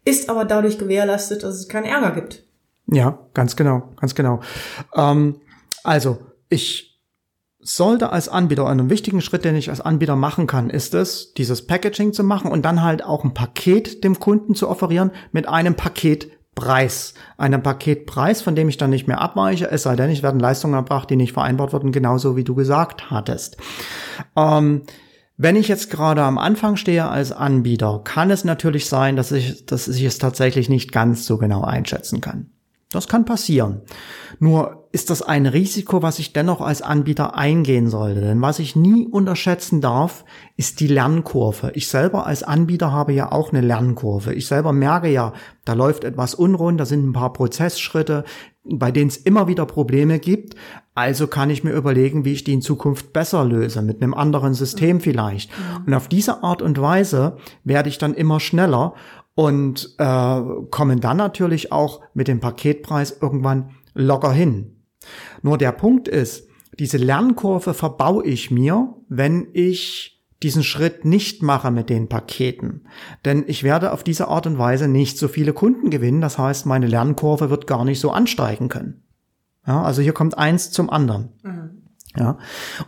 [0.03, 2.43] ist aber dadurch gewährleistet, dass es keinen Ärger gibt.
[2.87, 4.39] Ja, ganz genau, ganz genau.
[4.95, 5.35] Ähm,
[5.83, 6.17] also
[6.49, 6.99] ich
[7.59, 11.67] sollte als Anbieter, einen wichtigen Schritt, den ich als Anbieter machen kann, ist es, dieses
[11.67, 15.75] Packaging zu machen und dann halt auch ein Paket dem Kunden zu offerieren mit einem
[16.55, 17.13] Paketpreis.
[17.37, 20.73] Einem Paketpreis, von dem ich dann nicht mehr abweiche, es sei denn, ich werden Leistungen
[20.73, 23.57] erbracht, die nicht vereinbart wurden, genauso wie du gesagt hattest.
[24.35, 24.83] Ähm,
[25.37, 29.65] wenn ich jetzt gerade am Anfang stehe als Anbieter, kann es natürlich sein, dass ich,
[29.65, 32.51] dass ich es tatsächlich nicht ganz so genau einschätzen kann.
[32.89, 33.81] Das kann passieren.
[34.39, 38.21] Nur ist das ein Risiko, was ich dennoch als Anbieter eingehen sollte.
[38.21, 40.25] Denn was ich nie unterschätzen darf,
[40.57, 41.71] ist die Lernkurve.
[41.75, 44.33] Ich selber als Anbieter habe ja auch eine Lernkurve.
[44.33, 45.31] Ich selber merke ja,
[45.63, 48.25] da läuft etwas unrund, da sind ein paar Prozessschritte,
[48.63, 50.55] bei denen es immer wieder Probleme gibt.
[50.93, 54.53] Also kann ich mir überlegen, wie ich die in Zukunft besser löse, mit einem anderen
[54.53, 55.49] System vielleicht.
[55.85, 58.93] Und auf diese Art und Weise werde ich dann immer schneller
[59.35, 64.80] und äh, kommen dann natürlich auch mit dem Paketpreis irgendwann locker hin.
[65.41, 66.47] Nur der Punkt ist,
[66.79, 72.87] diese Lernkurve verbaue ich mir, wenn ich diesen Schritt nicht mache mit den Paketen.
[73.25, 76.21] Denn ich werde auf diese Art und Weise nicht so viele Kunden gewinnen.
[76.21, 79.03] Das heißt, meine Lernkurve wird gar nicht so ansteigen können.
[79.67, 81.29] Ja, also hier kommt eins zum anderen.
[81.43, 81.81] Mhm.
[82.17, 82.39] Ja.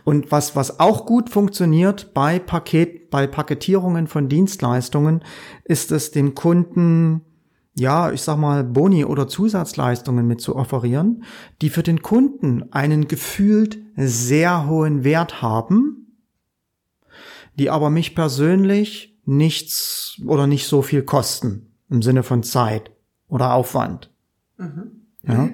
[0.02, 5.22] Und was, was auch gut funktioniert bei Paket, bei Paketierungen von Dienstleistungen,
[5.64, 7.22] ist es dem Kunden,
[7.74, 11.24] ja, ich sag mal, Boni oder Zusatzleistungen mit zu offerieren,
[11.60, 16.18] die für den Kunden einen gefühlt sehr hohen Wert haben,
[17.58, 22.92] die aber mich persönlich nichts oder nicht so viel kosten im Sinne von Zeit
[23.28, 24.10] oder Aufwand.
[24.56, 25.06] Mhm.
[25.22, 25.48] Ja.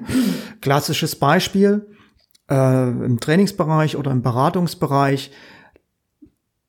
[0.61, 1.87] Klassisches Beispiel,
[2.51, 5.31] äh, im Trainingsbereich oder im Beratungsbereich,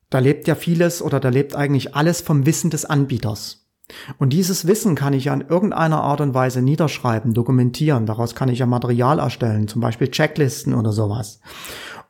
[0.08, 3.61] da lebt ja vieles oder da lebt eigentlich alles vom Wissen des Anbieters.
[4.18, 8.06] Und dieses Wissen kann ich ja in irgendeiner Art und Weise niederschreiben, dokumentieren.
[8.06, 11.40] Daraus kann ich ja Material erstellen, zum Beispiel Checklisten oder sowas.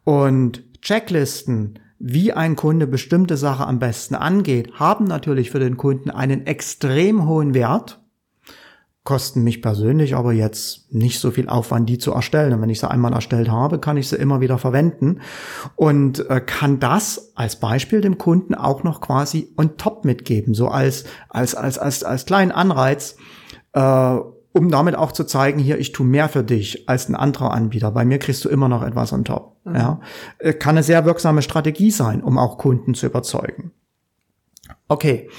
[0.05, 6.11] Und Checklisten, wie ein Kunde bestimmte Sache am besten angeht, haben natürlich für den Kunden
[6.11, 8.02] einen extrem hohen Wert
[9.05, 12.53] kosten mich persönlich aber jetzt nicht so viel Aufwand, die zu erstellen.
[12.53, 15.21] Und wenn ich sie einmal erstellt habe, kann ich sie immer wieder verwenden
[15.75, 20.69] und äh, kann das als Beispiel dem Kunden auch noch quasi on top mitgeben, so
[20.69, 23.17] als als als als als kleinen Anreiz.
[23.73, 24.19] Äh,
[24.55, 27.91] um damit auch zu zeigen, hier, ich tue mehr für dich als ein anderer Anbieter.
[27.91, 29.57] Bei mir kriegst du immer noch etwas on top.
[29.65, 29.75] Mhm.
[29.75, 30.01] Ja,
[30.39, 33.73] äh, kann eine sehr wirksame Strategie sein, um auch Kunden zu überzeugen.
[34.89, 35.31] Okay.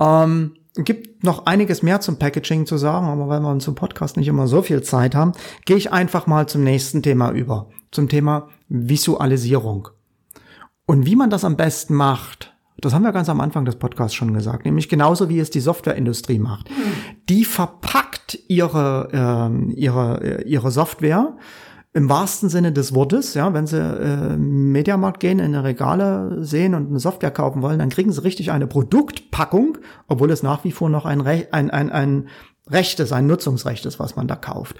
[0.00, 4.28] Ähm, gibt noch einiges mehr zum Packaging zu sagen, aber weil wir zum Podcast nicht
[4.28, 5.32] immer so viel Zeit haben,
[5.64, 9.88] gehe ich einfach mal zum nächsten Thema über, zum Thema Visualisierung.
[10.86, 14.14] Und wie man das am besten macht, das haben wir ganz am Anfang des Podcasts
[14.14, 16.68] schon gesagt, nämlich genauso wie es die Softwareindustrie macht.
[17.28, 21.36] Die verpackt ihre, äh, ihre, ihre Software
[21.96, 26.74] im wahrsten Sinne des Wortes, ja, wenn sie äh, Mediamarkt gehen, in eine Regale sehen
[26.74, 30.72] und eine Software kaufen wollen, dann kriegen sie richtig eine Produktpackung, obwohl es nach wie
[30.72, 32.28] vor noch ein, Re ein, ein, ein
[32.68, 34.76] Recht ist, ein Nutzungsrecht ist, was man da kauft.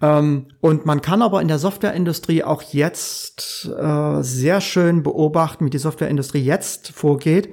[0.00, 5.70] Ähm, und man kann aber in der Softwareindustrie auch jetzt äh, sehr schön beobachten, wie
[5.70, 7.52] die Softwareindustrie jetzt vorgeht,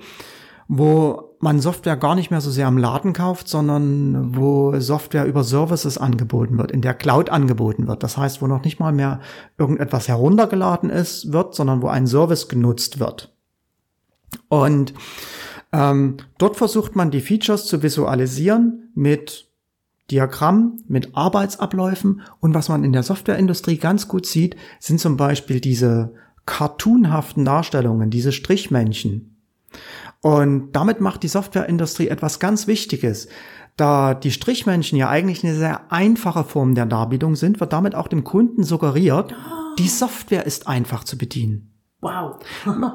[0.68, 5.44] wo man Software gar nicht mehr so sehr am Laden kauft, sondern wo Software über
[5.44, 8.04] Services angeboten wird, in der Cloud angeboten wird.
[8.04, 9.20] Das heißt, wo noch nicht mal mehr
[9.58, 13.36] irgendetwas heruntergeladen ist, wird, sondern wo ein Service genutzt wird.
[14.48, 14.94] Und
[15.72, 19.50] ähm, dort versucht man die Features zu visualisieren mit
[20.12, 22.22] Diagramm, mit Arbeitsabläufen.
[22.40, 26.14] Und was man in der Softwareindustrie ganz gut sieht, sind zum Beispiel diese
[26.46, 29.35] cartoonhaften Darstellungen, diese Strichmännchen.
[30.22, 33.28] Und damit macht die Softwareindustrie etwas ganz Wichtiges.
[33.78, 38.08] Da die Strichmännchen ja eigentlich eine sehr einfache Form der Darbietung sind, wird damit auch
[38.08, 39.36] dem Kunden suggeriert,
[39.78, 41.72] die Software ist einfach zu bedienen.
[42.02, 42.40] Wow.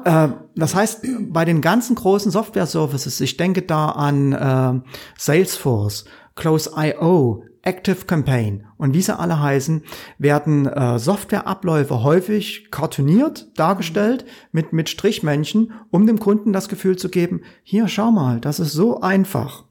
[0.05, 7.43] äh, das heißt, bei den ganzen großen Software-Services, ich denke da an äh, Salesforce, Close.io,
[7.63, 9.83] Active Campaign und wie sie alle heißen,
[10.17, 17.09] werden äh, Softwareabläufe häufig cartooniert dargestellt mit, mit Strichmännchen, um dem Kunden das Gefühl zu
[17.09, 19.65] geben, hier schau mal, das ist so einfach.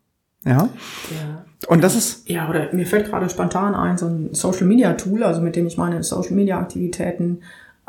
[0.44, 0.68] Ja.
[1.11, 1.44] ja.
[1.68, 2.29] Und das ist.
[2.29, 5.66] Ja, oder mir fällt gerade spontan ein, so ein Social Media Tool, also mit dem
[5.66, 7.40] ich meine Social Media Aktivitäten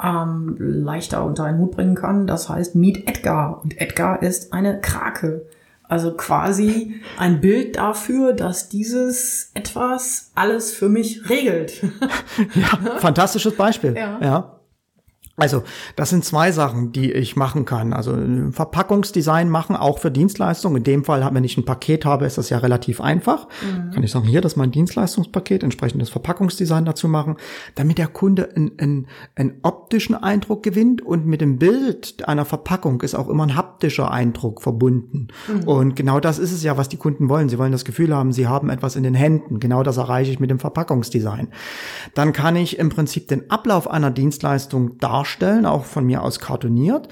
[0.02, 2.28] ähm, leichter unter einen Hut bringen kann.
[2.28, 3.62] Das heißt Meet Edgar.
[3.64, 5.46] Und Edgar ist eine Krake.
[5.92, 11.84] Also quasi ein Bild dafür, dass dieses etwas alles für mich regelt.
[12.56, 13.98] ja, fantastisches Beispiel.
[13.98, 14.18] Ja.
[14.22, 14.61] ja.
[15.42, 15.64] Also,
[15.96, 17.94] das sind zwei Sachen, die ich machen kann.
[17.94, 18.16] Also
[18.52, 20.78] Verpackungsdesign machen, auch für Dienstleistungen.
[20.78, 23.48] In dem Fall, wenn ich ein Paket habe, ist das ja relativ einfach.
[23.64, 23.90] Mhm.
[23.90, 27.38] Kann ich sagen, hier, das ist mein Dienstleistungspaket, entsprechendes Verpackungsdesign dazu machen,
[27.74, 33.02] damit der Kunde einen, einen, einen optischen Eindruck gewinnt und mit dem Bild einer Verpackung
[33.02, 35.30] ist auch immer ein haptischer Eindruck verbunden.
[35.48, 35.68] Mhm.
[35.68, 37.50] Und genau das ist es ja, was die Kunden wollen.
[37.50, 39.60] Sie wollen das Gefühl haben, sie haben etwas in den Händen.
[39.60, 41.48] Genau das erreiche ich mit dem Verpackungsdesign.
[42.14, 46.40] Dann kann ich im Prinzip den Ablauf einer Dienstleistung darstellen darstellen, auch von mir aus
[46.40, 47.08] kartoniert,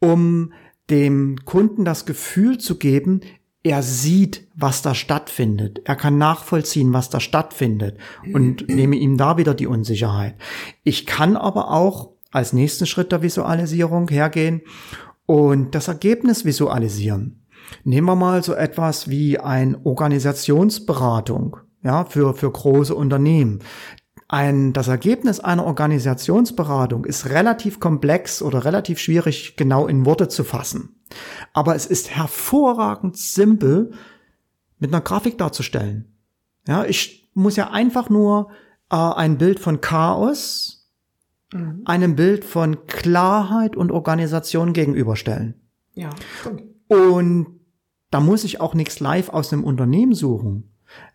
[0.00, 0.52] um
[0.88, 3.20] dem Kunden das Gefühl zu geben,
[3.62, 5.82] er sieht, was da stattfindet.
[5.84, 7.98] Er kann nachvollziehen, was da stattfindet
[8.32, 10.34] und nehme ihm da wieder die Unsicherheit.
[10.82, 14.62] Ich kann aber auch als nächsten Schritt der Visualisierung hergehen
[15.26, 17.44] und das Ergebnis visualisieren.
[17.84, 23.60] Nehmen wir mal so etwas wie ein Organisationsberatung, ja, für, für große Unternehmen.
[24.32, 30.44] Ein, das Ergebnis einer Organisationsberatung ist relativ komplex oder relativ schwierig genau in Worte zu
[30.44, 31.00] fassen.
[31.52, 33.90] Aber es ist hervorragend simpel
[34.78, 36.14] mit einer Grafik darzustellen.
[36.68, 38.50] Ja, ich muss ja einfach nur
[38.88, 40.88] äh, ein Bild von Chaos
[41.52, 41.82] mhm.
[41.84, 45.54] einem Bild von Klarheit und Organisation gegenüberstellen.
[45.94, 46.62] Ja, stimmt.
[46.86, 47.60] Und
[48.12, 50.70] da muss ich auch nichts live aus einem Unternehmen suchen.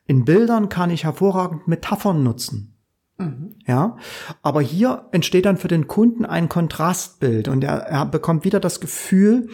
[0.06, 2.75] In Bildern kann ich hervorragend Metaphern nutzen.
[3.18, 3.56] Mhm.
[3.66, 3.98] Ja,
[4.42, 8.80] aber hier entsteht dann für den Kunden ein Kontrastbild und er, er bekommt wieder das
[8.80, 9.48] Gefühl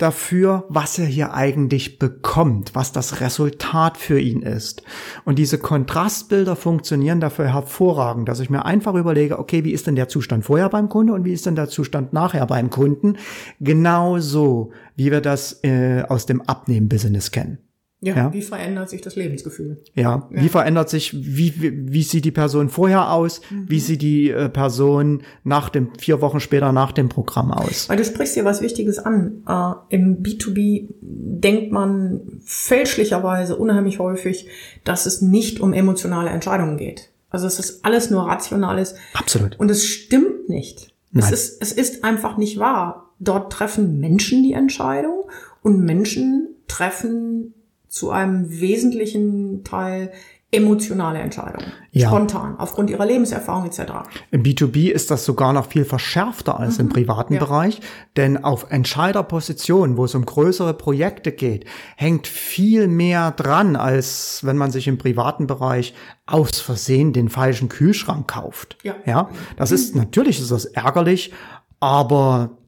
[0.00, 4.82] dafür, was er hier eigentlich bekommt, was das Resultat für ihn ist.
[5.24, 9.96] Und diese Kontrastbilder funktionieren dafür hervorragend, dass ich mir einfach überlege, okay, wie ist denn
[9.96, 13.18] der Zustand vorher beim Kunde und wie ist denn der Zustand nachher beim Kunden?
[13.60, 17.58] Genauso, wie wir das äh, aus dem Abnehmen-Business kennen.
[18.02, 19.82] Ja, ja, wie verändert sich das Lebensgefühl?
[19.94, 20.42] Ja, ja.
[20.42, 23.68] wie verändert sich, wie, wie, wie sieht die Person vorher aus, mhm.
[23.68, 27.90] wie sieht die äh, Person nach dem, vier Wochen später nach dem Programm aus?
[27.90, 29.42] Weil du sprichst hier was Wichtiges an.
[29.46, 34.48] Äh, Im B2B denkt man fälschlicherweise unheimlich häufig,
[34.84, 37.10] dass es nicht um emotionale Entscheidungen geht.
[37.28, 38.94] Also es ist alles nur rationales.
[39.12, 39.60] Absolut.
[39.60, 40.94] Und es stimmt nicht.
[41.12, 41.24] Nein.
[41.24, 43.10] Es ist, es ist einfach nicht wahr.
[43.18, 45.24] Dort treffen Menschen die Entscheidung
[45.62, 47.54] und Menschen treffen
[47.90, 50.12] zu einem wesentlichen Teil
[50.52, 51.72] emotionale Entscheidungen.
[51.92, 52.08] Ja.
[52.08, 53.92] Spontan, aufgrund ihrer Lebenserfahrung etc.
[54.32, 56.86] Im B2B ist das sogar noch viel verschärfter als mhm.
[56.86, 57.40] im privaten ja.
[57.40, 57.80] Bereich,
[58.16, 64.56] denn auf Entscheiderpositionen, wo es um größere Projekte geht, hängt viel mehr dran, als wenn
[64.56, 65.94] man sich im privaten Bereich
[66.26, 68.76] aus Versehen den falschen Kühlschrank kauft.
[68.82, 71.32] Ja, ja das ist natürlich ist das ärgerlich,
[71.78, 72.58] aber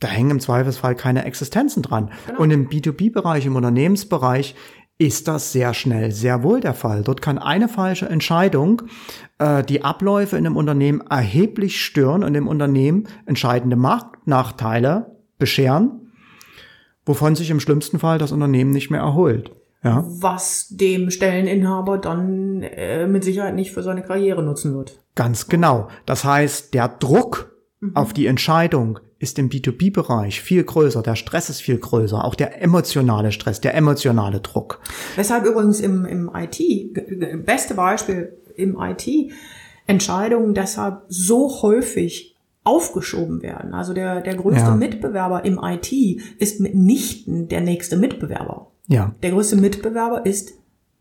[0.00, 2.10] da hängen im Zweifelsfall keine Existenzen dran.
[2.26, 2.40] Genau.
[2.40, 4.54] Und im B2B-Bereich, im Unternehmensbereich
[4.98, 7.02] ist das sehr schnell sehr wohl der Fall.
[7.02, 8.82] Dort kann eine falsche Entscheidung
[9.38, 16.12] äh, die Abläufe in einem Unternehmen erheblich stören und dem Unternehmen entscheidende Marktnachteile bescheren,
[17.04, 19.50] wovon sich im schlimmsten Fall das Unternehmen nicht mehr erholt.
[19.82, 20.04] Ja.
[20.06, 24.98] Was dem Stelleninhaber dann äh, mit Sicherheit nicht für seine Karriere nutzen wird.
[25.14, 25.88] Ganz genau.
[26.06, 27.94] Das heißt, der Druck mhm.
[27.94, 32.62] auf die Entscheidung ist im B2B-Bereich viel größer, der Stress ist viel größer, auch der
[32.62, 34.80] emotionale Stress, der emotionale Druck.
[35.16, 36.60] Weshalb übrigens im, im IT,
[37.44, 39.32] beste Beispiel im IT,
[39.86, 43.74] Entscheidungen deshalb so häufig aufgeschoben werden.
[43.74, 44.76] Also der, der größte ja.
[44.76, 45.92] Mitbewerber im IT
[46.38, 48.70] ist mitnichten der nächste Mitbewerber.
[48.86, 49.14] Ja.
[49.22, 50.52] Der größte Mitbewerber ist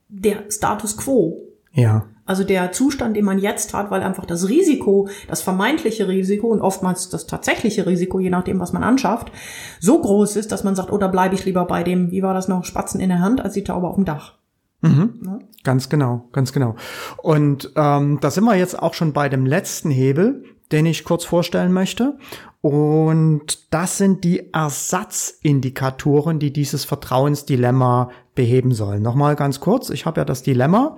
[0.10, 1.42] der Status quo.
[1.72, 2.08] Ja.
[2.26, 6.62] Also der Zustand, den man jetzt hat, weil einfach das Risiko, das vermeintliche Risiko und
[6.62, 9.32] oftmals das tatsächliche Risiko, je nachdem, was man anschafft,
[9.80, 12.34] so groß ist, dass man sagt, oder oh, bleibe ich lieber bei dem, wie war
[12.34, 14.36] das noch, Spatzen in der Hand, als die Taube auf dem Dach.
[14.82, 15.20] Mhm.
[15.26, 15.40] Ja?
[15.64, 16.76] Ganz genau, ganz genau.
[17.18, 21.26] Und ähm, da sind wir jetzt auch schon bei dem letzten Hebel, den ich kurz
[21.26, 22.18] vorstellen möchte.
[22.62, 29.04] Und das sind die Ersatzindikatoren, die dieses Vertrauensdilemma beheben sollen.
[29.04, 30.98] Nochmal ganz kurz, ich habe ja das Dilemma,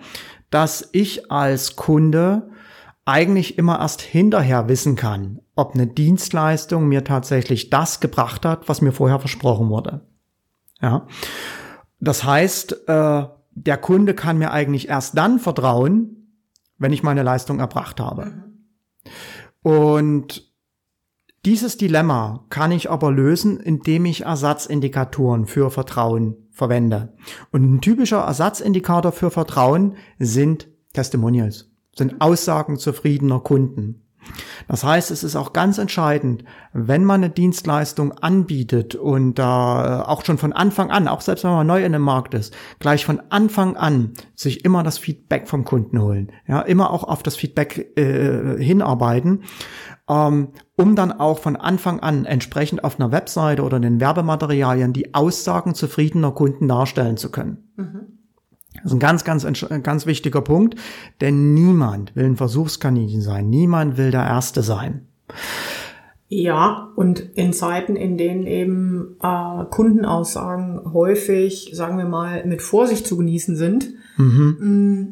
[0.49, 2.49] dass ich als Kunde
[3.05, 8.81] eigentlich immer erst hinterher wissen kann, ob eine Dienstleistung mir tatsächlich das gebracht hat, was
[8.81, 10.01] mir vorher versprochen wurde.
[10.81, 11.07] Ja.
[11.99, 16.31] Das heißt, äh, der Kunde kann mir eigentlich erst dann vertrauen,
[16.77, 18.25] wenn ich meine Leistung erbracht habe.
[18.25, 18.43] Mhm.
[19.61, 20.51] Und
[21.45, 27.13] dieses Dilemma kann ich aber lösen, indem ich Ersatzindikatoren für Vertrauen verwende.
[27.51, 34.04] Und ein typischer Ersatzindikator für Vertrauen sind Testimonials, sind Aussagen zufriedener Kunden.
[34.67, 40.05] Das heißt, es ist auch ganz entscheidend, wenn man eine Dienstleistung anbietet und da äh,
[40.05, 43.05] auch schon von Anfang an, auch selbst wenn man neu in dem Markt ist, gleich
[43.05, 47.35] von Anfang an sich immer das Feedback vom Kunden holen, ja, immer auch auf das
[47.35, 49.43] Feedback äh, hinarbeiten
[50.09, 54.93] ähm, um dann auch von Anfang an entsprechend auf einer Webseite oder in den Werbematerialien
[54.93, 57.69] die Aussagen zufriedener Kunden darstellen zu können.
[57.75, 58.14] Mhm.
[58.85, 59.47] Das ist ein ganz, ganz,
[59.81, 60.75] ganz wichtiger Punkt,
[61.19, 65.07] denn niemand will ein Versuchskaninchen sein, niemand will der Erste sein.
[66.27, 73.07] Ja, und in Zeiten, in denen eben äh, Kundenaussagen häufig, sagen wir mal, mit Vorsicht
[73.07, 74.57] zu genießen sind, mhm.
[74.59, 75.07] mh,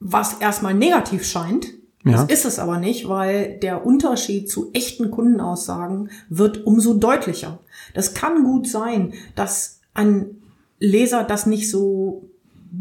[0.00, 1.68] was erstmal negativ scheint,
[2.04, 2.12] ja.
[2.12, 7.58] Das ist es aber nicht, weil der Unterschied zu echten Kundenaussagen wird umso deutlicher.
[7.94, 10.36] Das kann gut sein, dass ein
[10.78, 12.28] Leser das nicht so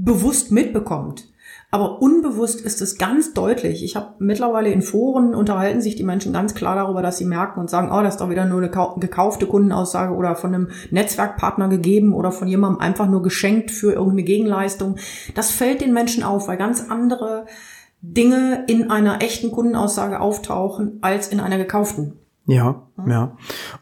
[0.04, 1.28] bewusst mitbekommt.
[1.72, 3.84] Aber unbewusst ist es ganz deutlich.
[3.84, 7.60] Ich habe mittlerweile in Foren unterhalten sich die Menschen ganz klar darüber, dass sie merken
[7.60, 11.68] und sagen, oh, das ist doch wieder nur eine gekaufte Kundenaussage oder von einem Netzwerkpartner
[11.68, 14.96] gegeben oder von jemandem einfach nur geschenkt für irgendeine Gegenleistung.
[15.34, 17.46] Das fällt den Menschen auf, weil ganz andere
[18.02, 22.25] Dinge in einer echten Kundenaussage auftauchen als in einer gekauften.
[22.48, 23.38] Ja, ja, ja.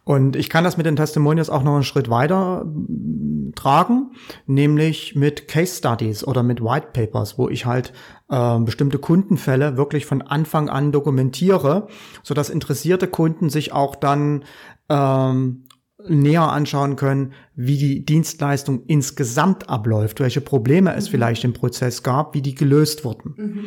[0.06, 4.12] Und ich kann das mit den Testimonials auch noch einen Schritt weiter mm, tragen,
[4.46, 7.92] nämlich mit Case Studies oder mit White Papers, wo ich halt
[8.30, 11.88] äh, bestimmte Kundenfälle wirklich von Anfang an dokumentiere,
[12.24, 14.46] so dass interessierte Kunden sich auch dann
[14.88, 15.66] ähm,
[16.08, 21.12] näher anschauen können, wie die Dienstleistung insgesamt abläuft, welche Probleme es mhm.
[21.12, 23.34] vielleicht im Prozess gab, wie die gelöst wurden.
[23.38, 23.66] Mhm.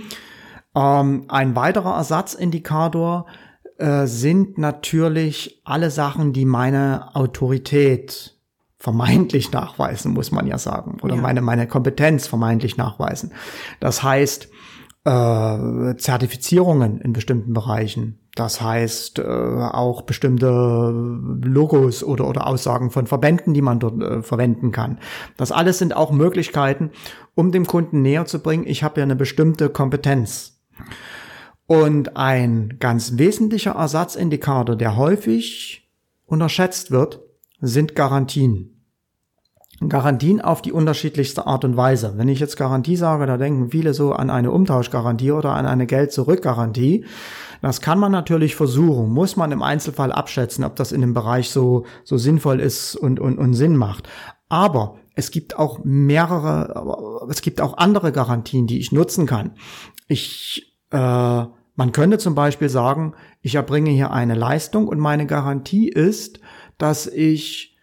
[0.75, 3.27] Ähm, ein weiterer Ersatzindikator
[3.79, 8.35] äh, sind natürlich alle Sachen, die meine Autorität
[8.79, 11.21] vermeintlich nachweisen, muss man ja sagen, oder ja.
[11.21, 13.33] meine meine Kompetenz vermeintlich nachweisen.
[13.81, 14.49] Das heißt
[15.05, 18.19] äh, Zertifizierungen in bestimmten Bereichen.
[18.35, 20.91] Das heißt äh, auch bestimmte
[21.43, 24.99] Logos oder, oder Aussagen von Verbänden, die man dort äh, verwenden kann.
[25.37, 26.91] Das alles sind auch Möglichkeiten,
[27.35, 30.61] um dem Kunden näher zu bringen, ich habe ja eine bestimmte Kompetenz.
[31.67, 35.91] Und ein ganz wesentlicher Ersatzindikator, der häufig
[36.27, 37.21] unterschätzt wird,
[37.61, 38.77] sind Garantien.
[39.89, 42.15] Garantien auf die unterschiedlichste Art und Weise.
[42.17, 45.87] Wenn ich jetzt Garantie sage, da denken viele so an eine Umtauschgarantie oder an eine
[45.87, 47.05] Geld-Zurück-Garantie.
[47.61, 51.51] Das kann man natürlich versuchen, muss man im Einzelfall abschätzen, ob das in dem Bereich
[51.51, 54.09] so, so sinnvoll ist und, und, und Sinn macht.
[54.49, 59.53] Aber es gibt auch mehrere, es gibt auch andere Garantien, die ich nutzen kann.
[60.09, 61.45] Ich, äh,
[61.77, 66.41] man könnte zum Beispiel sagen, ich erbringe hier eine Leistung und meine Garantie ist,
[66.79, 67.77] dass ich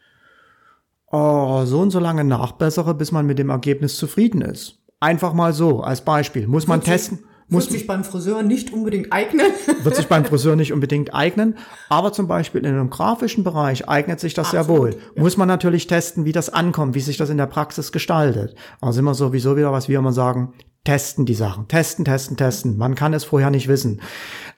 [1.11, 4.79] oh, so und so lange nachbessere, bis man mit dem Ergebnis zufrieden ist.
[4.99, 6.47] Einfach mal so, als Beispiel.
[6.47, 7.19] Muss man testen.
[7.49, 9.45] Muss, wird sich beim Friseur nicht unbedingt eignen.
[9.83, 11.57] wird sich beim Friseur nicht unbedingt eignen,
[11.89, 14.89] aber zum Beispiel in einem grafischen Bereich eignet sich das Absolut, sehr wohl.
[15.15, 15.21] Ja.
[15.21, 18.55] Muss man natürlich testen, wie das ankommt, wie sich das in der Praxis gestaltet.
[18.81, 20.53] Also immer sowieso wieder, was wir immer sagen,
[20.83, 21.67] testen die Sachen.
[21.67, 22.77] Testen, testen, testen.
[22.77, 24.01] Man kann es vorher nicht wissen.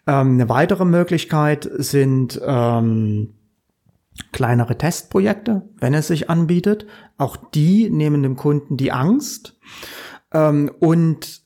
[0.08, 3.36] Ähm, eine weitere Möglichkeit sind ähm,
[4.32, 6.88] kleinere Testprojekte, wenn es sich anbietet.
[7.18, 9.60] Auch die nehmen dem Kunden die Angst.
[10.34, 11.45] Ähm, und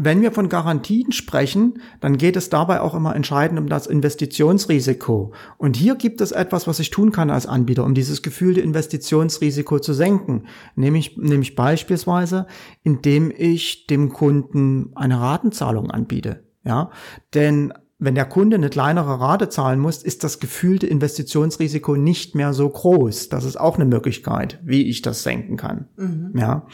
[0.00, 5.32] wenn wir von Garantien sprechen, dann geht es dabei auch immer entscheidend um das Investitionsrisiko.
[5.56, 9.80] Und hier gibt es etwas, was ich tun kann als Anbieter, um dieses gefühlte Investitionsrisiko
[9.80, 10.46] zu senken.
[10.76, 12.46] Nämlich, nämlich beispielsweise,
[12.84, 16.44] indem ich dem Kunden eine Ratenzahlung anbiete.
[16.64, 16.90] Ja,
[17.34, 22.52] denn wenn der Kunde eine kleinere Rate zahlen muss, ist das gefühlte Investitionsrisiko nicht mehr
[22.52, 23.28] so groß.
[23.28, 25.88] Das ist auch eine Möglichkeit, wie ich das senken kann.
[25.96, 26.32] Mhm.
[26.36, 26.66] Ja.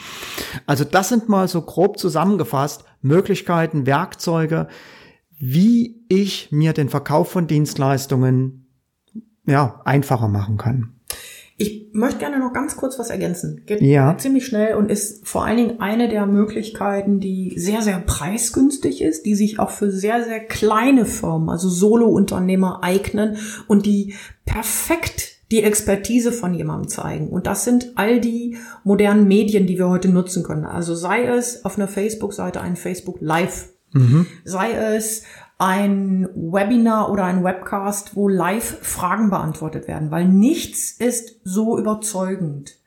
[0.66, 4.68] Also das sind mal so grob zusammengefasst Möglichkeiten, Werkzeuge,
[5.30, 8.66] wie ich mir den Verkauf von Dienstleistungen
[9.46, 10.93] ja, einfacher machen kann.
[11.56, 13.62] Ich möchte gerne noch ganz kurz was ergänzen.
[13.66, 14.16] Geht ja.
[14.18, 19.24] ziemlich schnell und ist vor allen Dingen eine der Möglichkeiten, die sehr, sehr preisgünstig ist,
[19.24, 23.36] die sich auch für sehr, sehr kleine Firmen, also Solo-Unternehmer eignen
[23.68, 27.28] und die perfekt die Expertise von jemandem zeigen.
[27.28, 30.64] Und das sind all die modernen Medien, die wir heute nutzen können.
[30.64, 34.26] Also sei es auf einer Facebook-Seite ein Facebook Live, mhm.
[34.44, 35.22] sei es
[35.58, 42.78] ein Webinar oder ein Webcast, wo live Fragen beantwortet werden, weil nichts ist so überzeugend,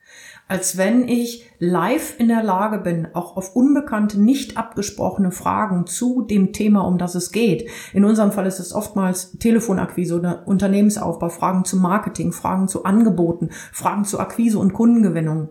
[0.50, 6.22] als wenn ich live in der Lage bin, auch auf unbekannte, nicht abgesprochene Fragen zu
[6.22, 7.70] dem Thema, um das es geht.
[7.94, 13.50] In unserem Fall ist es oftmals Telefonakquise oder Unternehmensaufbau, Fragen zu Marketing, Fragen zu Angeboten,
[13.72, 15.50] Fragen zu Akquise und Kundengewinnung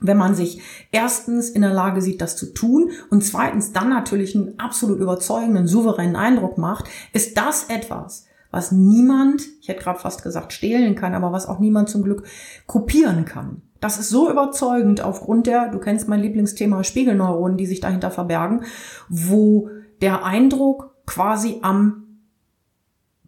[0.00, 0.60] wenn man sich
[0.92, 5.66] erstens in der Lage sieht, das zu tun und zweitens dann natürlich einen absolut überzeugenden,
[5.66, 11.14] souveränen Eindruck macht, ist das etwas, was niemand, ich hätte gerade fast gesagt, stehlen kann,
[11.14, 12.24] aber was auch niemand zum Glück
[12.66, 13.62] kopieren kann.
[13.80, 18.64] Das ist so überzeugend aufgrund der, du kennst mein Lieblingsthema Spiegelneuronen, die sich dahinter verbergen,
[19.08, 19.70] wo
[20.00, 22.04] der Eindruck quasi am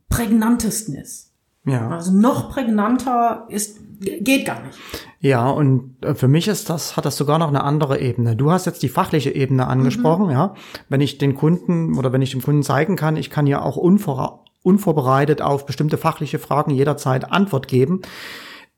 [0.08, 1.32] prägnantesten ist.
[1.64, 1.88] Ja.
[1.88, 4.78] Also noch prägnanter ist, geht gar nicht.
[5.22, 8.36] Ja, und äh, für mich ist das, hat das sogar noch eine andere Ebene.
[8.36, 10.32] Du hast jetzt die fachliche Ebene angesprochen, mhm.
[10.32, 10.54] ja.
[10.88, 13.76] Wenn ich den Kunden oder wenn ich dem Kunden zeigen kann, ich kann ja auch
[13.76, 18.00] unvor, unvorbereitet auf bestimmte fachliche Fragen jederzeit Antwort geben,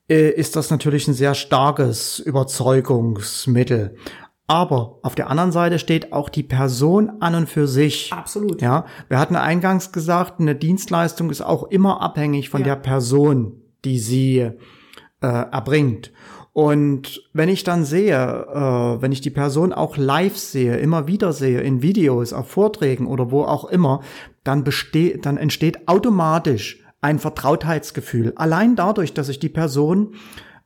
[0.09, 3.97] äh, ist das natürlich ein sehr starkes Überzeugungsmittel.
[4.49, 8.13] Aber auf der anderen Seite steht auch die Person an und für sich.
[8.13, 8.61] Absolut.
[8.61, 12.67] Ja, wir hatten eingangs gesagt, eine Dienstleistung ist auch immer abhängig von ja.
[12.67, 14.51] der Person, die sie äh,
[15.21, 16.13] erbringt.
[16.53, 21.33] Und wenn ich dann sehe, äh, wenn ich die Person auch live sehe, immer wieder
[21.33, 24.03] sehe, in Videos, auf Vorträgen oder wo auch immer,
[24.45, 28.35] dann besteht, dann entsteht automatisch ein Vertrautheitsgefühl.
[28.37, 30.15] Allein dadurch, dass ich die Person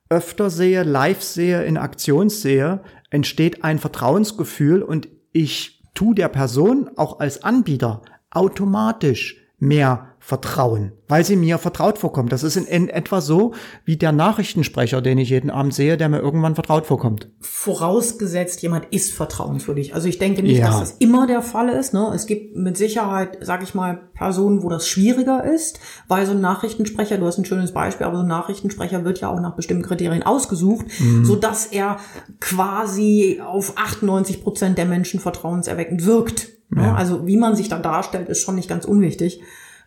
[0.09, 2.81] öfter sehe, live sehe, in Aktion sehe,
[3.11, 11.25] entsteht ein Vertrauensgefühl und ich tu der Person auch als Anbieter automatisch mehr Vertrauen, weil
[11.25, 12.33] sie mir vertraut vorkommt.
[12.33, 13.55] Das ist in, in, etwa so
[13.85, 17.29] wie der Nachrichtensprecher, den ich jeden Abend sehe, der mir irgendwann vertraut vorkommt.
[17.39, 19.95] Vorausgesetzt, jemand ist vertrauenswürdig.
[19.95, 20.67] Also ich denke nicht, ja.
[20.67, 21.95] dass das immer der Fall ist.
[21.95, 22.11] Ne?
[22.13, 26.41] Es gibt mit Sicherheit, sage ich mal, Personen, wo das schwieriger ist, weil so ein
[26.41, 29.85] Nachrichtensprecher, du hast ein schönes Beispiel, aber so ein Nachrichtensprecher wird ja auch nach bestimmten
[29.85, 31.25] Kriterien ausgesucht, mhm.
[31.25, 31.99] so dass er
[32.41, 36.49] quasi auf 98 Prozent der Menschen vertrauenserweckend wirkt.
[36.71, 36.83] Ne?
[36.83, 36.95] Ja.
[36.97, 39.41] Also wie man sich da darstellt, ist schon nicht ganz unwichtig.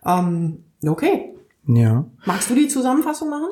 [0.06, 1.36] Ähm, okay.
[1.68, 2.06] Ja.
[2.26, 3.50] Magst du die Zusammenfassung machen?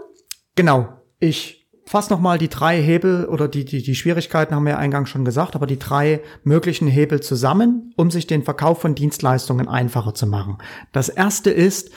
[0.55, 0.89] Genau.
[1.19, 5.09] Ich fasse nochmal die drei Hebel oder die, die, die Schwierigkeiten haben wir ja eingangs
[5.09, 10.13] schon gesagt, aber die drei möglichen Hebel zusammen, um sich den Verkauf von Dienstleistungen einfacher
[10.13, 10.57] zu machen.
[10.91, 11.91] Das erste ist,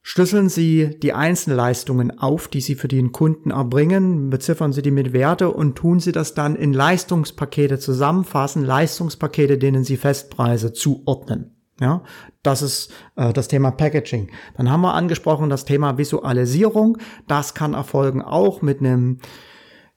[0.00, 5.12] Schlüsseln Sie die Einzelleistungen auf, die Sie für den Kunden erbringen, beziffern Sie die mit
[5.12, 11.57] Werte und tun Sie das dann in Leistungspakete zusammenfassen, Leistungspakete, denen Sie Festpreise zuordnen.
[11.80, 12.02] Ja,
[12.42, 14.30] das ist äh, das Thema Packaging.
[14.56, 16.98] Dann haben wir angesprochen das Thema Visualisierung.
[17.28, 19.18] Das kann erfolgen auch mit einem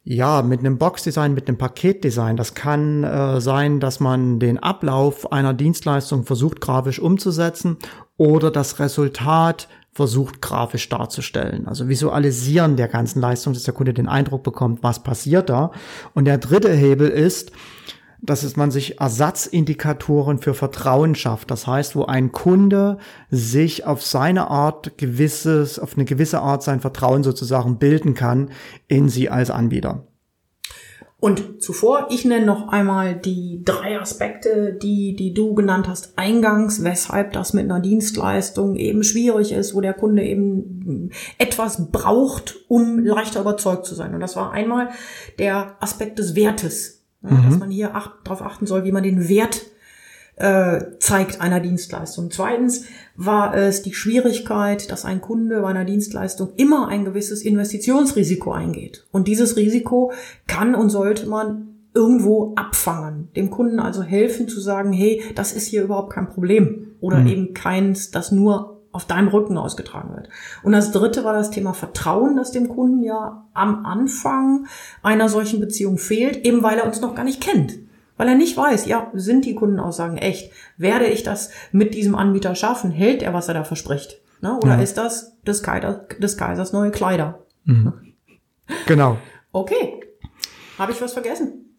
[0.03, 2.36] ja, mit einem Boxdesign, mit einem Paketdesign.
[2.36, 7.77] Das kann äh, sein, dass man den Ablauf einer Dienstleistung versucht grafisch umzusetzen
[8.17, 11.67] oder das Resultat versucht grafisch darzustellen.
[11.67, 15.71] Also visualisieren der ganzen Leistung, dass der Kunde den Eindruck bekommt, was passiert da.
[16.13, 17.51] Und der dritte Hebel ist,
[18.22, 21.49] dass man sich Ersatzindikatoren für Vertrauen schafft.
[21.49, 22.97] Das heißt, wo ein Kunde
[23.30, 28.51] sich auf seine Art gewisses, auf eine gewisse Art sein Vertrauen sozusagen bilden kann
[28.88, 30.07] in sie als Anbieter.
[31.19, 36.84] Und zuvor, ich nenne noch einmal die drei Aspekte, die, die du genannt hast, eingangs,
[36.84, 42.97] weshalb das mit einer Dienstleistung eben schwierig ist, wo der Kunde eben etwas braucht, um
[42.97, 44.15] leichter überzeugt zu sein.
[44.15, 44.89] Und das war einmal
[45.38, 47.49] der Aspekt des Wertes mhm.
[47.49, 49.61] dass man hier acht, darauf achten soll, wie man den Wert
[50.38, 52.32] äh, zeigt einer Dienstleistung.
[52.32, 58.51] Zweitens war es die Schwierigkeit, dass ein Kunde bei einer Dienstleistung immer ein gewisses Investitionsrisiko
[58.51, 59.05] eingeht.
[59.11, 60.11] Und dieses Risiko
[60.47, 65.67] kann und sollte man irgendwo abfangen, dem Kunden also helfen zu sagen, hey, das ist
[65.67, 67.28] hier überhaupt kein Problem oder mhm.
[67.28, 70.30] eben keins, das nur auf deinem Rücken ausgetragen wird.
[70.64, 74.68] Und das dritte war das Thema Vertrauen, das dem Kunden ja am Anfang
[75.02, 77.80] einer solchen Beziehung fehlt, eben weil er uns noch gar nicht kennt.
[78.18, 80.52] Weil er nicht weiß, ja, sind die Kundenaussagen echt?
[80.78, 82.92] Werde ich das mit diesem Anbieter schaffen?
[82.92, 84.22] Hält er, was er da verspricht?
[84.42, 84.58] Ne?
[84.58, 84.82] Oder ja.
[84.82, 87.39] ist das des, Kaiser, des Kaisers neue Kleider?
[87.64, 87.94] Mhm.
[88.86, 89.18] Genau.
[89.52, 90.02] Okay.
[90.78, 91.70] Habe ich was vergessen?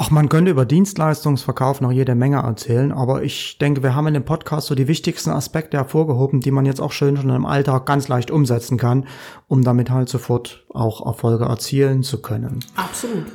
[0.00, 4.14] Ach, man könnte über Dienstleistungsverkauf noch jede Menge erzählen, aber ich denke, wir haben in
[4.14, 7.84] dem Podcast so die wichtigsten Aspekte hervorgehoben, die man jetzt auch schön schon im Alltag
[7.84, 9.08] ganz leicht umsetzen kann,
[9.48, 12.60] um damit halt sofort auch Erfolge erzielen zu können.
[12.76, 13.26] Absolut.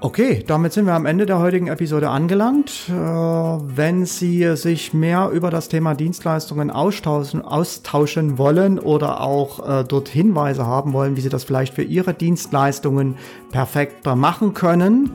[0.00, 2.88] Okay, damit sind wir am Ende der heutigen Episode angelangt.
[2.88, 9.84] Äh, wenn Sie sich mehr über das Thema Dienstleistungen austauschen, austauschen wollen oder auch äh,
[9.84, 13.16] dort Hinweise haben wollen, wie Sie das vielleicht für Ihre Dienstleistungen
[13.52, 15.12] perfekter machen können,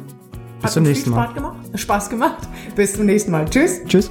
[0.62, 1.26] Bis zum nächsten Mal.
[1.26, 1.58] Spaß gemacht.
[1.76, 2.48] Spaß gemacht.
[2.76, 3.46] Bis zum nächsten Mal.
[3.46, 3.82] Tschüss.
[3.86, 4.10] Tschüss.